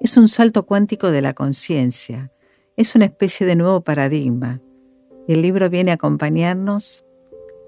Es 0.00 0.16
un 0.16 0.28
salto 0.28 0.66
cuántico 0.66 1.10
de 1.10 1.22
la 1.22 1.32
conciencia, 1.32 2.32
es 2.76 2.94
una 2.94 3.06
especie 3.06 3.46
de 3.46 3.56
nuevo 3.56 3.82
paradigma. 3.82 4.60
Y 5.26 5.34
el 5.34 5.42
libro 5.42 5.70
viene 5.70 5.92
a 5.92 5.94
acompañarnos 5.94 7.04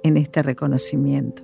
en 0.03 0.17
este 0.17 0.43
reconocimiento. 0.43 1.43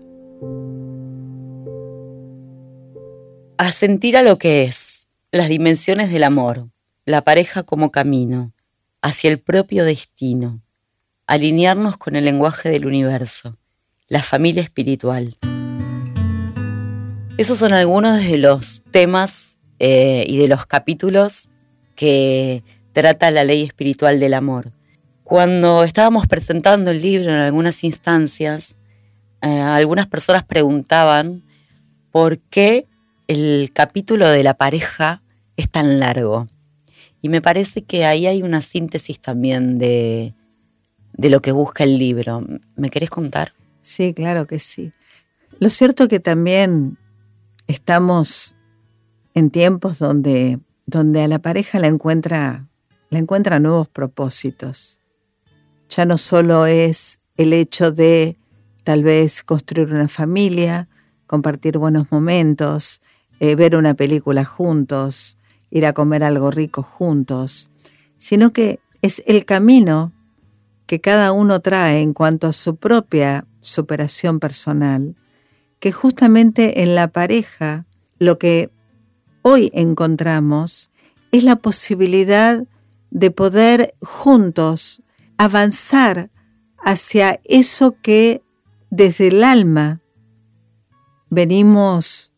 A 3.59 3.73
sentir 3.73 4.17
a 4.17 4.23
lo 4.23 4.39
que 4.39 4.65
es, 4.65 5.09
las 5.31 5.49
dimensiones 5.49 6.11
del 6.11 6.25
amor, 6.25 6.69
la 7.05 7.23
pareja 7.23 7.63
como 7.63 7.91
camino, 7.91 8.53
hacia 9.03 9.31
el 9.31 9.39
propio 9.39 9.85
destino, 9.85 10.61
alinearnos 11.27 11.97
con 11.97 12.17
el 12.17 12.25
lenguaje 12.25 12.69
del 12.71 12.87
universo, 12.87 13.57
la 14.09 14.23
familia 14.23 14.63
espiritual. 14.63 15.37
Esos 17.39 17.59
son 17.59 17.73
algunos 17.73 18.23
de 18.23 18.37
los 18.37 18.83
temas 18.91 19.59
eh, 19.79 20.25
y 20.27 20.39
de 20.39 20.49
los 20.49 20.67
capítulos 20.67 21.49
que 21.95 22.63
trata 22.93 23.31
la 23.31 23.45
ley 23.45 23.63
espiritual 23.63 24.21
del 24.21 24.35
amor. 24.35 24.73
Cuando 25.31 25.85
estábamos 25.85 26.27
presentando 26.27 26.91
el 26.91 27.01
libro 27.01 27.31
en 27.31 27.39
algunas 27.39 27.85
instancias, 27.85 28.75
eh, 29.43 29.61
algunas 29.61 30.09
personas 30.09 30.43
preguntaban 30.45 31.45
por 32.11 32.41
qué 32.41 32.89
el 33.29 33.71
capítulo 33.73 34.29
de 34.29 34.43
la 34.43 34.55
pareja 34.55 35.23
es 35.57 35.71
tan 35.71 36.01
largo. 36.01 36.49
Y 37.23 37.29
me 37.29 37.41
parece 37.41 37.83
que 37.83 38.05
ahí 38.07 38.27
hay 38.27 38.43
una 38.43 38.61
síntesis 38.61 39.21
también 39.21 39.79
de, 39.79 40.35
de 41.13 41.31
lo 41.31 41.41
que 41.41 41.53
busca 41.53 41.85
el 41.85 41.97
libro. 41.97 42.45
¿Me 42.75 42.91
querés 42.91 43.11
contar? 43.11 43.53
Sí, 43.85 44.13
claro 44.13 44.49
que 44.49 44.59
sí. 44.59 44.91
Lo 45.61 45.71
cierto 45.71 46.09
que 46.09 46.19
también 46.19 46.99
estamos 47.69 48.57
en 49.35 49.51
tiempos 49.51 50.01
donde, 50.01 50.59
donde 50.87 51.23
a 51.23 51.29
la 51.29 51.39
pareja 51.39 51.79
la 51.79 51.87
encuentra, 51.87 52.67
la 53.11 53.21
encuentra 53.21 53.61
nuevos 53.61 53.87
propósitos. 53.87 55.00
Ya 55.91 56.05
no 56.05 56.17
solo 56.19 56.67
es 56.67 57.19
el 57.37 57.53
hecho 57.53 57.91
de 57.91 58.37
tal 58.85 59.03
vez 59.03 59.43
construir 59.43 59.93
una 59.93 60.07
familia, 60.07 60.89
compartir 61.27 61.79
buenos 61.79 62.13
momentos, 62.13 63.03
eh, 63.41 63.57
ver 63.57 63.75
una 63.75 63.95
película 63.95 64.45
juntos, 64.45 65.37
ir 65.69 65.87
a 65.87 65.93
comer 65.93 66.23
algo 66.23 66.53
rico 66.53 66.85
juntos, 66.85 67.71
sino 68.19 68.53
que 68.53 68.79
es 69.03 69.21
el 69.27 69.45
camino 69.45 70.13
que 70.87 71.01
cada 71.01 71.33
uno 71.33 71.59
trae 71.59 72.01
en 72.01 72.15
cuanto 72.15 72.47
a 72.47 72.53
su 72.53 72.77
propia 72.77 73.45
superación 73.61 74.39
personal, 74.39 75.17
que 75.81 75.91
justamente 75.91 76.83
en 76.83 76.95
la 76.95 77.09
pareja 77.09 77.85
lo 78.21 78.39
que 78.39 78.71
hoy 79.43 79.73
encontramos 79.75 80.93
es 81.33 81.43
la 81.43 81.57
posibilidad 81.57 82.65
de 83.11 83.31
poder 83.33 83.95
juntos 84.01 85.03
avanzar 85.43 86.29
hacia 86.85 87.41
eso 87.45 87.97
que 88.03 88.43
desde 88.91 89.29
el 89.29 89.43
alma 89.43 90.03
venimos 91.31 92.35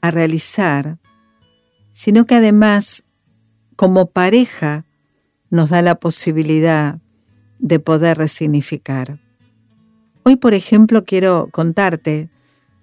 a 0.00 0.10
realizar 0.10 0.98
sino 1.92 2.24
que 2.24 2.34
además 2.34 3.04
como 3.76 4.06
pareja 4.06 4.86
nos 5.50 5.68
da 5.68 5.82
la 5.82 5.96
posibilidad 5.96 6.98
de 7.58 7.78
poder 7.78 8.16
resignificar. 8.16 9.20
Hoy, 10.22 10.36
por 10.36 10.54
ejemplo, 10.54 11.04
quiero 11.04 11.50
contarte, 11.52 12.30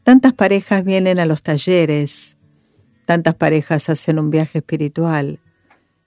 tantas 0.04 0.34
parejas 0.34 0.84
vienen 0.84 1.18
a 1.18 1.26
los 1.26 1.42
talleres, 1.42 2.38
tantas 3.08 3.34
parejas 3.34 3.90
hacen 3.90 4.20
un 4.20 4.30
viaje 4.30 4.60
espiritual, 4.60 5.40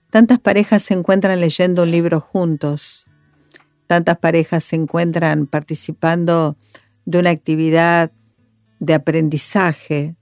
tantas 0.09 0.39
parejas 0.39 0.83
se 0.83 0.93
encuentran 0.93 1.41
leyendo 1.41 1.83
un 1.83 1.91
libro 1.91 2.21
juntos, 2.21 3.07
tantas 3.87 4.17
parejas 4.17 4.63
se 4.63 4.75
encuentran 4.75 5.47
participando 5.47 6.57
de 7.05 7.19
una 7.19 7.29
actividad 7.29 8.11
de 8.79 8.93
aprendizaje, 8.93 10.17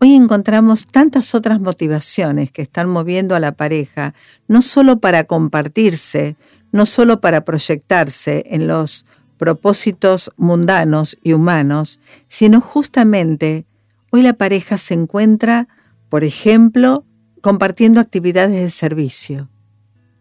Hoy 0.00 0.14
encontramos 0.14 0.86
tantas 0.86 1.34
otras 1.34 1.60
motivaciones 1.60 2.52
que 2.52 2.62
están 2.62 2.88
moviendo 2.88 3.34
a 3.34 3.40
la 3.40 3.52
pareja, 3.52 4.14
no 4.46 4.62
solo 4.62 5.00
para 5.00 5.24
compartirse, 5.24 6.36
no 6.70 6.86
solo 6.86 7.20
para 7.20 7.44
proyectarse 7.44 8.44
en 8.46 8.68
los 8.68 9.06
propósitos 9.38 10.30
mundanos 10.36 11.18
y 11.24 11.32
humanos, 11.32 12.00
sino 12.28 12.60
justamente 12.60 13.66
hoy 14.12 14.22
la 14.22 14.34
pareja 14.34 14.78
se 14.78 14.94
encuentra, 14.94 15.66
por 16.08 16.22
ejemplo, 16.22 17.04
compartiendo 17.40 18.00
actividades 18.00 18.62
de 18.62 18.70
servicio. 18.70 19.48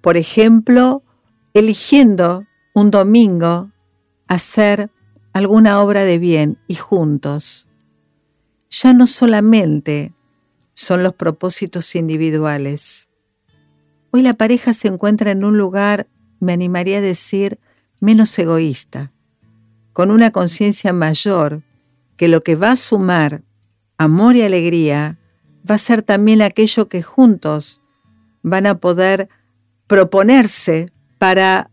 Por 0.01 0.17
ejemplo, 0.17 1.03
eligiendo 1.53 2.45
un 2.73 2.91
domingo 2.91 3.71
hacer 4.27 4.91
alguna 5.33 5.81
obra 5.81 6.03
de 6.03 6.17
bien 6.19 6.57
y 6.67 6.75
juntos 6.75 7.67
ya 8.69 8.93
no 8.93 9.07
solamente 9.07 10.13
son 10.73 11.03
los 11.03 11.13
propósitos 11.13 11.95
individuales. 11.95 13.07
Hoy 14.11 14.21
la 14.21 14.33
pareja 14.33 14.73
se 14.73 14.87
encuentra 14.87 15.31
en 15.31 15.43
un 15.43 15.57
lugar, 15.57 16.07
me 16.39 16.53
animaría 16.53 16.99
a 16.99 17.01
decir, 17.01 17.59
menos 17.99 18.37
egoísta, 18.37 19.11
con 19.93 20.11
una 20.11 20.31
conciencia 20.31 20.93
mayor 20.93 21.63
que 22.15 22.27
lo 22.27 22.41
que 22.41 22.55
va 22.55 22.71
a 22.71 22.75
sumar 22.75 23.43
amor 23.97 24.35
y 24.35 24.43
alegría 24.43 25.17
va 25.69 25.75
a 25.75 25.79
ser 25.79 26.03
también 26.03 26.41
aquello 26.41 26.87
que 26.87 27.01
juntos 27.01 27.81
van 28.43 28.65
a 28.67 28.79
poder 28.79 29.29
proponerse 29.87 30.91
para 31.17 31.69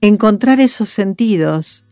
encontrar 0.00 0.60
esos 0.60 0.88
sentidos 0.88 1.84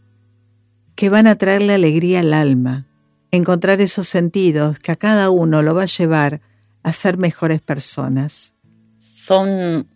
que 0.95 1.09
van 1.09 1.27
a 1.27 1.37
traerle 1.37 1.75
alegría 1.75 2.21
al 2.21 2.35
alma 2.35 2.87
encontrar 3.31 3.81
esos 3.81 4.09
sentidos 4.09 4.79
que 4.79 4.93
a 4.93 4.97
cada 4.97 5.31
uno 5.31 5.63
lo 5.63 5.75
va 5.75 5.83
a 5.83 5.87
llevar 5.87 6.41
a 6.83 6.93
ser 6.93 7.19
mejores 7.19 7.61
personas. 7.61 8.55
Son, 8.97 9.87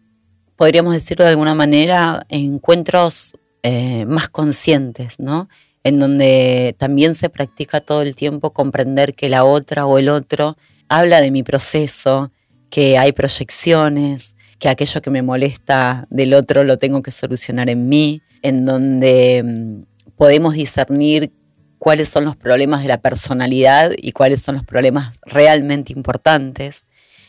podríamos 0.56 0.94
decirlo 0.94 1.24
de 1.24 1.32
alguna 1.32 1.54
manera, 1.54 2.24
encuentros 2.28 3.36
eh, 3.62 4.04
más 4.06 4.28
conscientes, 4.28 5.18
¿no? 5.18 5.48
En 5.82 5.98
donde 5.98 6.74
también 6.78 7.14
se 7.14 7.28
practica 7.28 7.80
todo 7.80 8.02
el 8.02 8.16
tiempo 8.16 8.52
comprender 8.52 9.14
que 9.14 9.28
la 9.28 9.44
otra 9.44 9.86
o 9.86 9.98
el 9.98 10.08
otro 10.08 10.56
habla 10.88 11.20
de 11.20 11.30
mi 11.30 11.42
proceso, 11.42 12.30
que 12.70 12.98
hay 12.98 13.12
proyecciones, 13.12 14.34
que 14.58 14.68
aquello 14.68 15.02
que 15.02 15.10
me 15.10 15.22
molesta 15.22 16.06
del 16.10 16.34
otro 16.34 16.64
lo 16.64 16.78
tengo 16.78 17.02
que 17.02 17.10
solucionar 17.10 17.68
en 17.68 17.88
mí, 17.88 18.22
en 18.42 18.64
donde 18.64 19.42
mm, 19.44 20.12
podemos 20.16 20.54
discernir 20.54 21.32
cuáles 21.78 22.08
son 22.08 22.24
los 22.24 22.36
problemas 22.36 22.82
de 22.82 22.88
la 22.88 22.98
personalidad 22.98 23.92
y 23.96 24.12
cuáles 24.12 24.40
son 24.40 24.54
los 24.54 24.64
problemas 24.64 25.18
realmente 25.26 25.92
importantes, 25.92 26.84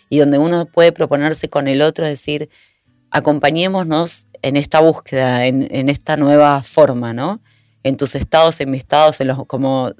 y 0.09 0.19
donde 0.19 0.38
uno 0.38 0.65
puede 0.65 0.91
proponerse 0.91 1.49
con 1.49 1.67
el 1.67 1.81
otro, 1.81 2.05
decir, 2.05 2.49
acompañémonos 3.09 4.27
en 4.41 4.57
esta 4.57 4.79
búsqueda, 4.79 5.45
en, 5.45 5.89
esta 5.89 6.17
nueva 6.17 6.61
forma, 6.63 7.13
¿no? 7.13 7.41
En 7.86 7.98
tus 7.98 8.15
estados, 8.15 8.60
en 8.62 8.71
mis 8.71 8.80
estados, 8.80 9.21
en 9.21 9.28
los, 9.28 9.45
como 9.45 9.93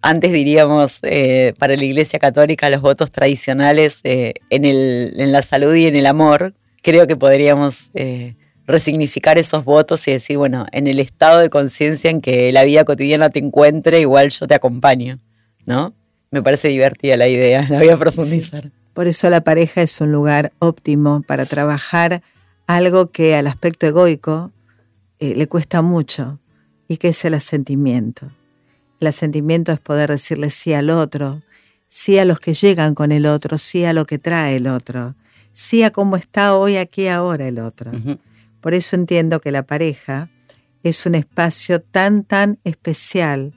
antes 0.00 0.30
diríamos 0.30 1.00
eh, 1.02 1.54
para 1.58 1.74
la 1.74 1.84
Iglesia 1.84 2.20
Católica, 2.20 2.70
los 2.70 2.80
votos 2.80 3.10
tradicionales 3.10 3.98
eh, 4.04 4.34
en, 4.48 5.32
la 5.32 5.42
salud 5.42 5.74
y 5.74 5.88
en 5.88 5.96
el 5.96 6.06
amor, 6.06 6.54
creo 6.82 7.08
que 7.08 7.16
podríamos 7.16 7.90
eh, 7.94 8.36
resignificar 8.64 9.38
esos 9.38 9.64
votos 9.64 10.06
y 10.06 10.12
decir, 10.12 10.38
bueno, 10.38 10.66
en 10.70 10.86
el 10.86 11.00
estado 11.00 11.40
de 11.40 11.50
conciencia 11.50 12.10
en 12.10 12.20
que 12.20 12.52
la 12.52 12.62
vida 12.62 12.84
cotidiana 12.84 13.28
te 13.28 13.40
encuentre, 13.40 13.98
igual 13.98 14.30
yo 14.30 14.46
te 14.46 14.54
acompaño, 14.54 15.18
¿no? 15.64 15.94
Me 16.30 16.44
parece 16.44 16.68
divertida 16.68 17.16
la 17.16 17.26
idea, 17.26 17.66
la 17.68 17.78
voy 17.78 17.88
a 17.88 17.96
profundizar. 17.96 18.70
Por 18.94 19.08
eso 19.08 19.28
la 19.30 19.40
pareja 19.40 19.82
es 19.82 20.00
un 20.00 20.12
lugar 20.12 20.52
óptimo 20.60 21.22
para 21.26 21.44
trabajar 21.44 22.22
algo 22.68 23.10
que 23.10 23.34
al 23.34 23.48
aspecto 23.48 23.84
egoico 23.84 24.52
le 25.18 25.48
cuesta 25.48 25.82
mucho 25.82 26.38
y 26.88 26.96
que 26.96 27.08
es 27.08 27.24
el 27.24 27.34
asentimiento. 27.34 28.28
El 29.00 29.08
asentimiento 29.08 29.72
es 29.72 29.80
poder 29.80 30.10
decirle 30.10 30.50
sí 30.50 30.72
al 30.72 30.90
otro, 30.90 31.42
sí 31.88 32.18
a 32.18 32.24
los 32.24 32.40
que 32.40 32.54
llegan 32.54 32.94
con 32.94 33.12
el 33.12 33.26
otro, 33.26 33.58
sí 33.58 33.84
a 33.84 33.92
lo 33.92 34.06
que 34.06 34.18
trae 34.18 34.56
el 34.56 34.66
otro, 34.66 35.14
sí 35.52 35.82
a 35.82 35.90
cómo 35.90 36.16
está 36.16 36.56
hoy, 36.56 36.76
aquí, 36.76 37.08
ahora 37.08 37.46
el 37.46 37.58
otro. 37.58 37.92
Por 38.60 38.74
eso 38.74 38.96
entiendo 38.96 39.40
que 39.40 39.50
la 39.50 39.64
pareja 39.64 40.28
es 40.82 41.06
un 41.06 41.14
espacio 41.14 41.80
tan, 41.80 42.24
tan 42.24 42.58
especial 42.64 43.54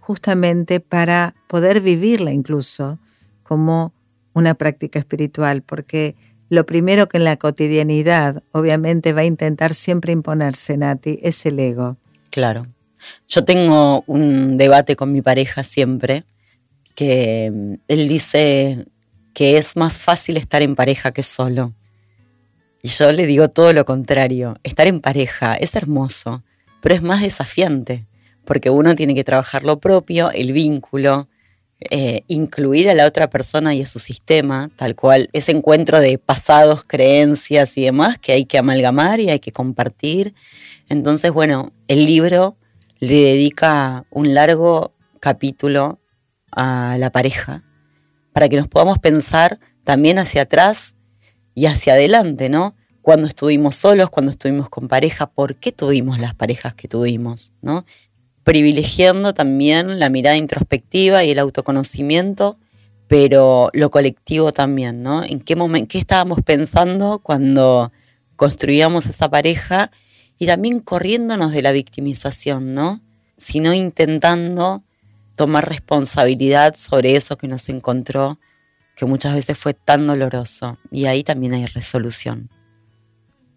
justamente 0.00 0.80
para 0.80 1.34
poder 1.46 1.80
vivirla 1.80 2.32
incluso 2.32 2.98
como 3.42 3.92
una 4.32 4.54
práctica 4.54 4.98
espiritual, 4.98 5.62
porque 5.62 6.16
lo 6.48 6.66
primero 6.66 7.08
que 7.08 7.18
en 7.18 7.24
la 7.24 7.36
cotidianidad 7.36 8.42
obviamente 8.52 9.12
va 9.12 9.20
a 9.20 9.24
intentar 9.24 9.74
siempre 9.74 10.12
imponerse, 10.12 10.76
Nati, 10.76 11.18
es 11.22 11.46
el 11.46 11.58
ego. 11.58 11.96
Claro. 12.30 12.66
Yo 13.28 13.44
tengo 13.44 14.04
un 14.06 14.56
debate 14.56 14.96
con 14.96 15.12
mi 15.12 15.22
pareja 15.22 15.64
siempre, 15.64 16.24
que 16.94 17.50
mm, 17.52 17.74
él 17.88 18.08
dice 18.08 18.86
que 19.34 19.56
es 19.56 19.76
más 19.76 19.98
fácil 19.98 20.36
estar 20.36 20.62
en 20.62 20.74
pareja 20.74 21.12
que 21.12 21.22
solo. 21.22 21.74
Y 22.82 22.88
yo 22.88 23.12
le 23.12 23.26
digo 23.26 23.48
todo 23.48 23.72
lo 23.72 23.84
contrario. 23.84 24.56
Estar 24.62 24.86
en 24.86 25.00
pareja 25.00 25.54
es 25.54 25.74
hermoso, 25.76 26.42
pero 26.80 26.94
es 26.94 27.02
más 27.02 27.20
desafiante, 27.20 28.06
porque 28.44 28.70
uno 28.70 28.94
tiene 28.94 29.14
que 29.14 29.24
trabajar 29.24 29.64
lo 29.64 29.80
propio, 29.80 30.30
el 30.30 30.52
vínculo, 30.52 31.28
eh, 31.80 32.22
incluir 32.28 32.90
a 32.90 32.94
la 32.94 33.06
otra 33.06 33.30
persona 33.30 33.74
y 33.74 33.82
a 33.82 33.86
su 33.86 33.98
sistema, 33.98 34.70
tal 34.76 34.94
cual, 34.94 35.30
ese 35.32 35.52
encuentro 35.52 36.00
de 36.00 36.18
pasados, 36.18 36.84
creencias 36.84 37.76
y 37.78 37.82
demás 37.82 38.18
que 38.18 38.32
hay 38.32 38.44
que 38.44 38.58
amalgamar 38.58 39.20
y 39.20 39.30
hay 39.30 39.40
que 39.40 39.52
compartir. 39.52 40.34
Entonces, 40.90 41.32
bueno, 41.32 41.72
el 41.86 42.04
libro 42.04 42.56
le 42.98 43.22
dedica 43.22 44.04
un 44.10 44.34
largo 44.34 44.92
capítulo 45.20 46.00
a 46.50 46.96
la 46.98 47.10
pareja 47.10 47.62
para 48.32 48.48
que 48.48 48.56
nos 48.56 48.66
podamos 48.66 48.98
pensar 48.98 49.60
también 49.84 50.18
hacia 50.18 50.42
atrás 50.42 50.96
y 51.54 51.66
hacia 51.66 51.92
adelante, 51.92 52.48
¿no? 52.48 52.74
Cuando 53.02 53.28
estuvimos 53.28 53.76
solos, 53.76 54.10
cuando 54.10 54.32
estuvimos 54.32 54.68
con 54.68 54.88
pareja, 54.88 55.30
por 55.30 55.54
qué 55.56 55.70
tuvimos 55.70 56.18
las 56.18 56.34
parejas 56.34 56.74
que 56.74 56.88
tuvimos, 56.88 57.52
¿no? 57.62 57.84
Privilegiando 58.42 59.32
también 59.32 60.00
la 60.00 60.10
mirada 60.10 60.36
introspectiva 60.36 61.22
y 61.22 61.30
el 61.30 61.38
autoconocimiento, 61.38 62.58
pero 63.06 63.70
lo 63.74 63.92
colectivo 63.92 64.52
también, 64.52 65.04
¿no? 65.04 65.22
¿En 65.22 65.38
qué 65.38 65.54
momento, 65.54 65.92
qué 65.92 65.98
estábamos 65.98 66.40
pensando 66.42 67.20
cuando 67.20 67.92
construíamos 68.34 69.06
esa 69.06 69.30
pareja 69.30 69.92
y 70.40 70.46
también 70.46 70.80
corriéndonos 70.80 71.52
de 71.52 71.60
la 71.60 71.70
victimización, 71.70 72.74
¿no? 72.74 73.00
Sino 73.36 73.74
intentando 73.74 74.82
tomar 75.36 75.68
responsabilidad 75.68 76.74
sobre 76.76 77.14
eso 77.14 77.36
que 77.36 77.46
nos 77.46 77.68
encontró 77.68 78.38
que 78.96 79.04
muchas 79.06 79.34
veces 79.34 79.56
fue 79.56 79.74
tan 79.74 80.06
doloroso 80.06 80.78
y 80.90 81.04
ahí 81.04 81.24
también 81.24 81.54
hay 81.54 81.66
resolución. 81.66 82.50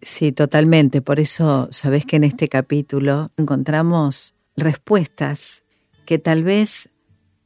Sí, 0.01 0.33
totalmente. 0.33 1.01
Por 1.01 1.19
eso, 1.21 1.69
sabes 1.71 2.05
que 2.05 2.17
en 2.17 2.25
este 2.25 2.49
capítulo 2.49 3.31
encontramos 3.37 4.35
respuestas 4.57 5.63
que 6.05 6.19
tal 6.19 6.43
vez 6.43 6.89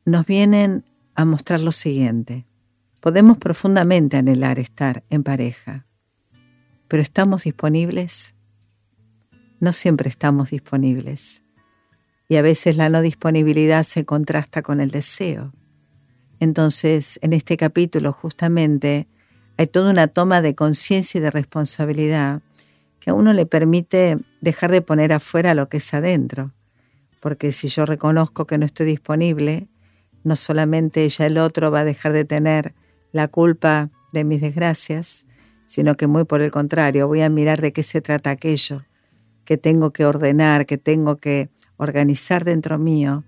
nos 0.05 0.25
vienen 0.25 0.83
a 1.13 1.25
mostrar 1.25 1.59
lo 1.59 1.71
siguiente. 1.71 2.47
Podemos 3.01 3.37
profundamente 3.37 4.17
anhelar 4.17 4.57
estar 4.57 5.03
en 5.11 5.21
pareja, 5.23 5.85
pero 6.87 7.03
¿estamos 7.03 7.43
disponibles? 7.43 8.33
No 9.59 9.71
siempre 9.71 10.07
estamos 10.07 10.51
disponibles. 10.51 11.43
Y 12.29 12.35
a 12.35 12.43
veces 12.43 12.77
la 12.77 12.89
no 12.89 13.01
disponibilidad 13.01 13.83
se 13.83 14.05
contrasta 14.05 14.61
con 14.61 14.81
el 14.81 14.91
deseo. 14.91 15.51
Entonces, 16.39 17.17
en 17.23 17.33
este 17.33 17.57
capítulo 17.57 18.13
justamente 18.13 19.07
hay 19.57 19.65
toda 19.65 19.89
una 19.89 20.07
toma 20.07 20.43
de 20.43 20.53
conciencia 20.53 21.17
y 21.17 21.21
de 21.21 21.31
responsabilidad 21.31 22.41
que 22.99 23.09
a 23.09 23.15
uno 23.15 23.33
le 23.33 23.47
permite 23.47 24.19
dejar 24.41 24.69
de 24.71 24.83
poner 24.83 25.11
afuera 25.11 25.55
lo 25.55 25.69
que 25.69 25.77
es 25.77 25.93
adentro. 25.93 26.53
Porque 27.19 27.51
si 27.51 27.67
yo 27.67 27.87
reconozco 27.87 28.45
que 28.45 28.59
no 28.59 28.65
estoy 28.65 28.85
disponible, 28.85 29.67
no 30.23 30.35
solamente 30.35 31.03
ella 31.03 31.25
el 31.25 31.39
otro 31.39 31.71
va 31.71 31.79
a 31.79 31.85
dejar 31.85 32.13
de 32.13 32.25
tener 32.25 32.75
la 33.11 33.27
culpa 33.27 33.89
de 34.13 34.23
mis 34.23 34.41
desgracias, 34.41 35.25
sino 35.65 35.95
que 35.95 36.05
muy 36.05 36.25
por 36.25 36.43
el 36.43 36.51
contrario, 36.51 37.07
voy 37.07 37.21
a 37.21 37.29
mirar 37.29 37.59
de 37.59 37.73
qué 37.73 37.81
se 37.81 38.01
trata 38.01 38.29
aquello 38.29 38.83
que 39.47 39.57
tengo 39.57 39.93
que 39.93 40.05
ordenar, 40.05 40.65
que 40.65 40.77
tengo 40.77 41.15
que 41.15 41.49
organizar 41.77 42.43
dentro 42.43 42.77
mío 42.77 43.23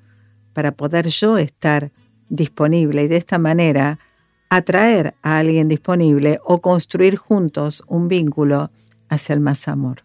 para 0.52 0.74
poder 0.74 1.08
yo 1.08 1.38
estar 1.38 1.94
disponible 2.28 3.04
y 3.04 3.08
de 3.08 3.16
esta 3.16 3.38
manera 3.38 4.00
atraer 4.50 5.16
a 5.22 5.38
alguien 5.38 5.70
disponible 5.70 6.42
o 6.44 6.60
construir 6.60 7.16
juntos 7.16 7.84
un 7.88 8.10
vínculo 8.10 8.70
hacia 9.08 9.32
el 9.32 9.40
más 9.40 9.70
amor. 9.70 10.04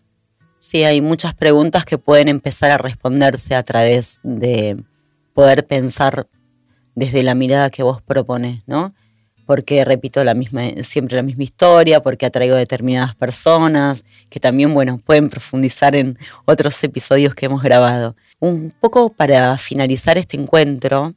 Sí, 0.60 0.84
hay 0.84 1.00
muchas 1.00 1.34
preguntas 1.34 1.84
que 1.84 1.98
pueden 1.98 2.28
empezar 2.28 2.70
a 2.70 2.78
responderse 2.78 3.56
a 3.56 3.64
través 3.64 4.20
de 4.22 4.84
poder 5.34 5.66
pensar 5.66 6.28
desde 6.94 7.24
la 7.24 7.34
mirada 7.34 7.70
que 7.70 7.82
vos 7.82 8.00
propones, 8.00 8.62
¿no? 8.68 8.94
Porque 9.46 9.84
repito 9.84 10.24
la 10.24 10.34
misma, 10.34 10.62
siempre 10.82 11.16
la 11.16 11.22
misma 11.22 11.44
historia, 11.44 12.02
porque 12.02 12.26
atraigo 12.26 12.56
determinadas 12.56 13.14
personas, 13.14 14.04
que 14.30 14.40
también, 14.40 14.72
bueno, 14.72 14.98
pueden 14.98 15.28
profundizar 15.28 15.94
en 15.94 16.18
otros 16.46 16.82
episodios 16.82 17.34
que 17.34 17.46
hemos 17.46 17.62
grabado. 17.62 18.16
Un 18.40 18.72
poco 18.80 19.10
para 19.10 19.58
finalizar 19.58 20.16
este 20.18 20.36
encuentro, 20.36 21.14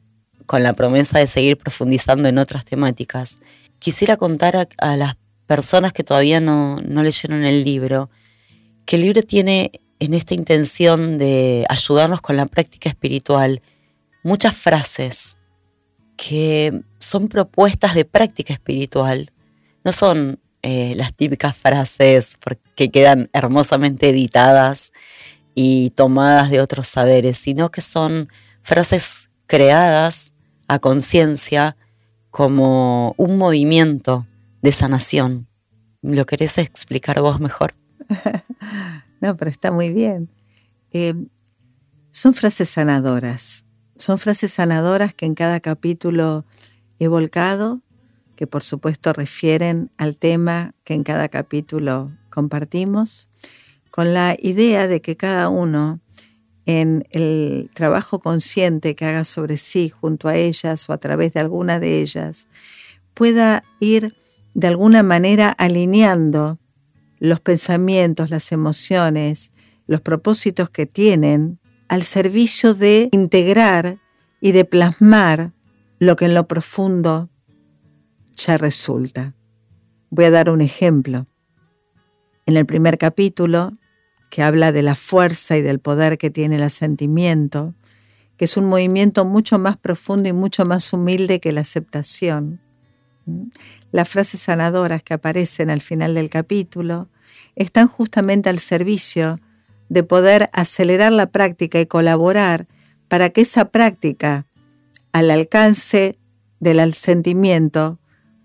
con 0.48 0.62
la 0.62 0.72
promesa 0.72 1.18
de 1.18 1.26
seguir 1.26 1.58
profundizando 1.58 2.26
en 2.26 2.38
otras 2.38 2.64
temáticas, 2.64 3.38
quisiera 3.78 4.16
contar 4.16 4.68
a, 4.78 4.96
las 4.96 5.16
personas 5.46 5.92
que 5.92 6.04
todavía 6.04 6.40
no, 6.40 6.76
no 6.86 7.02
leyeron 7.02 7.44
el 7.44 7.64
libro, 7.64 8.08
que 8.86 8.96
el 8.96 9.02
libro 9.02 9.22
tiene 9.22 9.72
en 10.00 10.14
esta 10.14 10.34
intención 10.34 11.18
de 11.18 11.66
ayudarnos 11.68 12.22
con 12.22 12.36
la 12.36 12.46
práctica 12.46 12.88
espiritual 12.88 13.60
muchas 14.22 14.56
frases 14.56 15.37
que 16.18 16.82
son 16.98 17.28
propuestas 17.28 17.94
de 17.94 18.04
práctica 18.04 18.52
espiritual. 18.52 19.30
No 19.84 19.92
son 19.92 20.40
eh, 20.62 20.94
las 20.96 21.14
típicas 21.14 21.56
frases 21.56 22.36
que 22.74 22.90
quedan 22.90 23.30
hermosamente 23.32 24.08
editadas 24.08 24.92
y 25.54 25.90
tomadas 25.90 26.50
de 26.50 26.60
otros 26.60 26.88
saberes, 26.88 27.38
sino 27.38 27.70
que 27.70 27.80
son 27.80 28.28
frases 28.62 29.30
creadas 29.46 30.32
a 30.66 30.80
conciencia 30.80 31.76
como 32.30 33.14
un 33.16 33.38
movimiento 33.38 34.26
de 34.60 34.72
sanación. 34.72 35.46
¿Lo 36.02 36.26
querés 36.26 36.58
explicar 36.58 37.20
vos 37.20 37.38
mejor? 37.38 37.74
no, 39.20 39.36
pero 39.36 39.50
está 39.52 39.70
muy 39.70 39.90
bien. 39.90 40.28
Eh, 40.90 41.14
son 42.10 42.34
frases 42.34 42.70
sanadoras. 42.70 43.67
Son 43.98 44.18
frases 44.18 44.52
sanadoras 44.52 45.12
que 45.12 45.26
en 45.26 45.34
cada 45.34 45.58
capítulo 45.60 46.44
he 47.00 47.08
volcado, 47.08 47.80
que 48.36 48.46
por 48.46 48.62
supuesto 48.62 49.12
refieren 49.12 49.90
al 49.96 50.16
tema 50.16 50.74
que 50.84 50.94
en 50.94 51.02
cada 51.02 51.28
capítulo 51.28 52.12
compartimos, 52.30 53.28
con 53.90 54.14
la 54.14 54.36
idea 54.40 54.86
de 54.86 55.00
que 55.00 55.16
cada 55.16 55.48
uno 55.48 56.00
en 56.64 57.06
el 57.10 57.70
trabajo 57.74 58.20
consciente 58.20 58.94
que 58.94 59.06
haga 59.06 59.24
sobre 59.24 59.56
sí 59.56 59.88
junto 59.88 60.28
a 60.28 60.36
ellas 60.36 60.88
o 60.88 60.92
a 60.92 60.98
través 60.98 61.32
de 61.32 61.40
alguna 61.40 61.80
de 61.80 62.00
ellas, 62.00 62.46
pueda 63.14 63.64
ir 63.80 64.14
de 64.54 64.68
alguna 64.68 65.02
manera 65.02 65.48
alineando 65.48 66.58
los 67.18 67.40
pensamientos, 67.40 68.30
las 68.30 68.52
emociones, 68.52 69.50
los 69.88 70.00
propósitos 70.02 70.70
que 70.70 70.86
tienen 70.86 71.58
al 71.88 72.02
servicio 72.02 72.74
de 72.74 73.08
integrar 73.12 73.98
y 74.40 74.52
de 74.52 74.64
plasmar 74.64 75.52
lo 75.98 76.16
que 76.16 76.26
en 76.26 76.34
lo 76.34 76.46
profundo 76.46 77.30
ya 78.36 78.56
resulta. 78.56 79.34
Voy 80.10 80.26
a 80.26 80.30
dar 80.30 80.50
un 80.50 80.60
ejemplo. 80.60 81.26
En 82.46 82.56
el 82.56 82.66
primer 82.66 82.98
capítulo 82.98 83.76
que 84.30 84.42
habla 84.42 84.72
de 84.72 84.82
la 84.82 84.94
fuerza 84.94 85.56
y 85.56 85.62
del 85.62 85.80
poder 85.80 86.18
que 86.18 86.30
tiene 86.30 86.56
el 86.56 86.62
asentimiento, 86.62 87.74
que 88.36 88.44
es 88.44 88.56
un 88.56 88.66
movimiento 88.66 89.24
mucho 89.24 89.58
más 89.58 89.76
profundo 89.76 90.28
y 90.28 90.32
mucho 90.32 90.64
más 90.64 90.92
humilde 90.92 91.40
que 91.40 91.52
la 91.52 91.62
aceptación. 91.62 92.60
Las 93.90 94.08
frases 94.08 94.40
sanadoras 94.40 95.02
que 95.02 95.14
aparecen 95.14 95.70
al 95.70 95.80
final 95.80 96.14
del 96.14 96.30
capítulo 96.30 97.08
están 97.56 97.88
justamente 97.88 98.48
al 98.48 98.58
servicio 98.58 99.40
de 99.88 100.02
poder 100.02 100.50
acelerar 100.52 101.12
la 101.12 101.26
práctica 101.26 101.80
y 101.80 101.86
colaborar 101.86 102.66
para 103.08 103.30
que 103.30 103.42
esa 103.42 103.66
práctica 103.66 104.46
al 105.12 105.30
alcance 105.30 106.18
del 106.60 106.94
sentimiento 106.94 107.98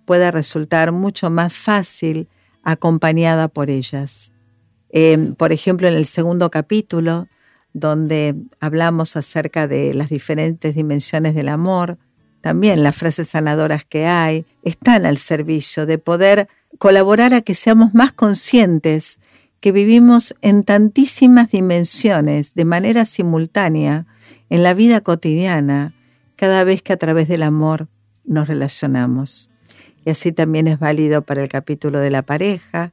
pueda 0.05 0.31
resultar 0.31 0.91
mucho 0.91 1.29
más 1.29 1.55
fácil 1.55 2.27
acompañada 2.63 3.47
por 3.47 3.69
ellas. 3.69 4.31
Em, 4.89 5.33
por 5.35 5.51
ejemplo, 5.51 5.87
en 5.87 5.95
el 5.95 6.05
segundo 6.05 6.49
capítulo, 6.51 7.27
donde 7.73 8.35
hablamos 8.59 9.15
acerca 9.17 9.67
de 9.67 9.93
las 9.93 10.09
diferentes 10.09 10.75
dimensiones 10.75 11.33
del 11.33 11.49
amor, 11.49 11.97
también 12.41 12.83
las 12.83 12.95
frases 12.95 13.29
sanadoras 13.29 13.85
que 13.85 14.05
hay 14.05 14.45
están 14.63 15.05
al 15.05 15.17
servicio 15.17 15.85
de 15.85 15.97
poder 15.97 16.47
colaborar 16.77 17.33
a 17.33 17.41
que 17.41 17.55
seamos 17.55 17.93
más 17.93 18.13
conscientes 18.13 19.19
que 19.63 19.71
vivimos 19.71 20.35
en 20.41 20.63
tantísimas 20.65 21.51
dimensiones 21.51 22.53
de 22.53 22.65
manera 22.65 23.05
simultánea 23.05 24.05
en 24.49 24.61
la 24.61 24.73
vida 24.73 24.99
cotidiana 24.99 25.93
cada 26.35 26.65
vez 26.65 26.81
que 26.81 26.91
a 26.91 26.97
través 26.97 27.29
del 27.29 27.43
amor 27.43 27.87
nos 28.25 28.49
relacionamos. 28.49 29.49
Y 30.03 30.09
así 30.09 30.33
también 30.33 30.67
es 30.67 30.79
válido 30.79 31.21
para 31.21 31.41
el 31.41 31.47
capítulo 31.47 31.99
de 31.99 32.09
la 32.09 32.23
pareja, 32.23 32.91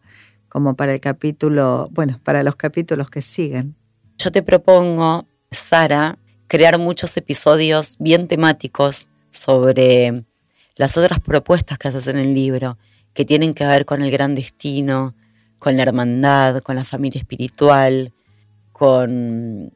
como 0.48 0.76
para 0.76 0.92
el 0.92 1.00
capítulo, 1.00 1.88
bueno, 1.90 2.20
para 2.22 2.44
los 2.44 2.54
capítulos 2.54 3.10
que 3.10 3.20
siguen. 3.20 3.74
Yo 4.18 4.30
te 4.30 4.44
propongo, 4.44 5.26
Sara, 5.50 6.18
crear 6.46 6.78
muchos 6.78 7.16
episodios 7.16 7.96
bien 7.98 8.28
temáticos 8.28 9.08
sobre 9.32 10.22
las 10.76 10.96
otras 10.96 11.18
propuestas 11.18 11.78
que 11.78 11.88
haces 11.88 12.06
en 12.06 12.18
el 12.18 12.32
libro, 12.32 12.78
que 13.12 13.24
tienen 13.24 13.54
que 13.54 13.66
ver 13.66 13.86
con 13.86 14.02
el 14.02 14.12
gran 14.12 14.36
destino, 14.36 15.16
con 15.60 15.76
la 15.76 15.84
hermandad, 15.84 16.62
con 16.62 16.74
la 16.74 16.84
familia 16.84 17.20
espiritual, 17.20 18.12
con 18.72 19.72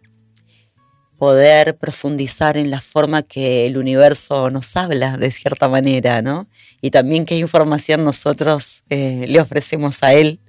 poder 1.18 1.76
profundizar 1.76 2.56
en 2.56 2.70
la 2.70 2.80
forma 2.80 3.22
que 3.22 3.66
el 3.66 3.76
universo 3.76 4.50
nos 4.50 4.76
habla 4.76 5.16
de 5.16 5.30
cierta 5.30 5.68
manera, 5.68 6.22
¿no? 6.22 6.48
Y 6.80 6.90
también 6.90 7.26
qué 7.26 7.36
información 7.36 8.02
nosotros 8.02 8.82
eh, 8.90 9.26
le 9.28 9.40
ofrecemos 9.40 10.02
a 10.02 10.14
él. 10.14 10.40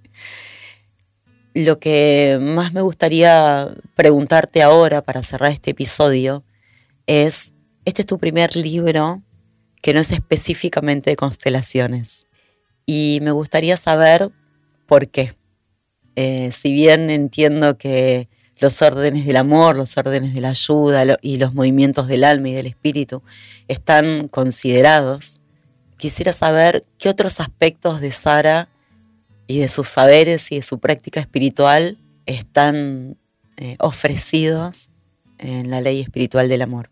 Lo 1.54 1.80
que 1.80 2.38
más 2.42 2.74
me 2.74 2.82
gustaría 2.82 3.70
preguntarte 3.94 4.64
ahora 4.64 5.02
para 5.02 5.22
cerrar 5.22 5.52
este 5.52 5.72
episodio 5.72 6.44
es 7.08 7.54
este 7.86 8.02
es 8.02 8.06
tu 8.08 8.18
primer 8.18 8.56
libro 8.56 9.22
que 9.82 9.94
no 9.94 10.00
es 10.00 10.12
específicamente 10.12 11.12
de 11.12 11.16
constelaciones. 11.16 12.28
Y 12.86 13.20
me 13.22 13.32
gustaría 13.32 13.78
saber 13.78 14.32
por 14.86 15.08
qué. 15.10 15.36
Eh, 16.16 16.52
si 16.52 16.74
bien 16.74 17.10
entiendo 17.10 17.78
que 17.78 18.30
los 18.60 18.82
órdenes 18.82 19.26
del 19.26 19.38
amor, 19.38 19.76
los 19.76 19.98
órdenes 19.98 20.34
de 20.34 20.42
la 20.42 20.50
ayuda 20.50 21.18
y 21.22 21.38
los 21.38 21.54
movimientos 21.54 22.08
del 22.08 22.24
alma 22.24 22.50
y 22.50 22.54
del 22.54 22.68
espíritu 22.68 23.22
están 23.68 24.28
considerados, 24.30 25.42
quisiera 25.98 26.34
saber 26.34 26.86
qué 26.98 27.10
otros 27.10 27.40
aspectos 27.40 28.00
de 28.00 28.12
Sara 28.12 28.70
y 29.48 29.60
de 29.60 29.68
sus 29.68 29.90
saberes 29.90 30.52
y 30.52 30.56
de 30.56 30.62
su 30.62 30.80
práctica 30.80 31.20
espiritual 31.20 31.98
están 32.26 33.18
eh, 33.58 33.76
ofrecidos 33.80 34.90
en 35.38 35.70
la 35.70 35.82
ley 35.82 36.02
espiritual 36.02 36.50
del 36.50 36.62
amor. 36.62 36.90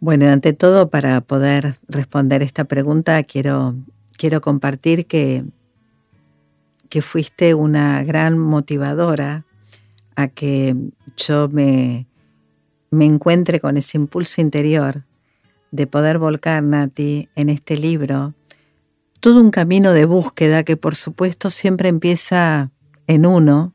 Bueno, 0.00 0.26
ante 0.28 0.52
todo, 0.52 0.90
para 0.90 1.20
poder 1.20 1.76
responder 1.88 2.42
esta 2.42 2.64
pregunta, 2.64 3.22
quiero, 3.24 3.74
quiero 4.16 4.40
compartir 4.40 5.06
que, 5.06 5.44
que 6.88 7.02
fuiste 7.02 7.54
una 7.54 8.02
gran 8.04 8.38
motivadora 8.38 9.44
a 10.16 10.28
que 10.28 10.74
yo 11.16 11.48
me, 11.48 12.06
me 12.90 13.04
encuentre 13.04 13.60
con 13.60 13.76
ese 13.76 13.98
impulso 13.98 14.40
interior 14.40 15.04
de 15.70 15.86
poder 15.86 16.18
volcar, 16.18 16.62
Nati, 16.62 17.28
en 17.34 17.50
este 17.50 17.76
libro, 17.76 18.34
todo 19.20 19.40
un 19.40 19.50
camino 19.50 19.92
de 19.92 20.04
búsqueda 20.04 20.64
que 20.64 20.76
por 20.76 20.94
supuesto 20.94 21.50
siempre 21.50 21.88
empieza 21.88 22.70
en 23.06 23.26
uno, 23.26 23.74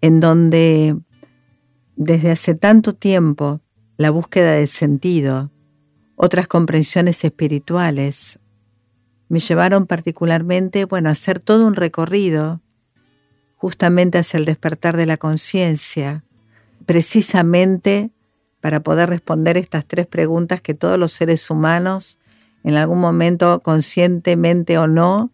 en 0.00 0.20
donde 0.20 0.96
desde 1.96 2.30
hace 2.30 2.54
tanto 2.54 2.94
tiempo 2.94 3.60
la 3.96 4.10
búsqueda 4.10 4.52
de 4.52 4.66
sentido, 4.66 5.50
otras 6.16 6.46
comprensiones 6.46 7.24
espirituales, 7.24 8.38
me 9.34 9.40
llevaron 9.40 9.88
particularmente, 9.88 10.84
bueno, 10.84 11.08
a 11.08 11.12
hacer 11.12 11.40
todo 11.40 11.66
un 11.66 11.74
recorrido 11.74 12.60
justamente 13.56 14.18
hacia 14.18 14.38
el 14.38 14.44
despertar 14.44 14.96
de 14.96 15.06
la 15.06 15.16
conciencia, 15.16 16.22
precisamente 16.86 18.12
para 18.60 18.78
poder 18.78 19.08
responder 19.08 19.56
estas 19.56 19.86
tres 19.86 20.06
preguntas 20.06 20.60
que 20.60 20.72
todos 20.72 21.00
los 21.00 21.10
seres 21.10 21.50
humanos, 21.50 22.20
en 22.62 22.76
algún 22.76 23.00
momento, 23.00 23.58
conscientemente 23.58 24.78
o 24.78 24.86
no, 24.86 25.32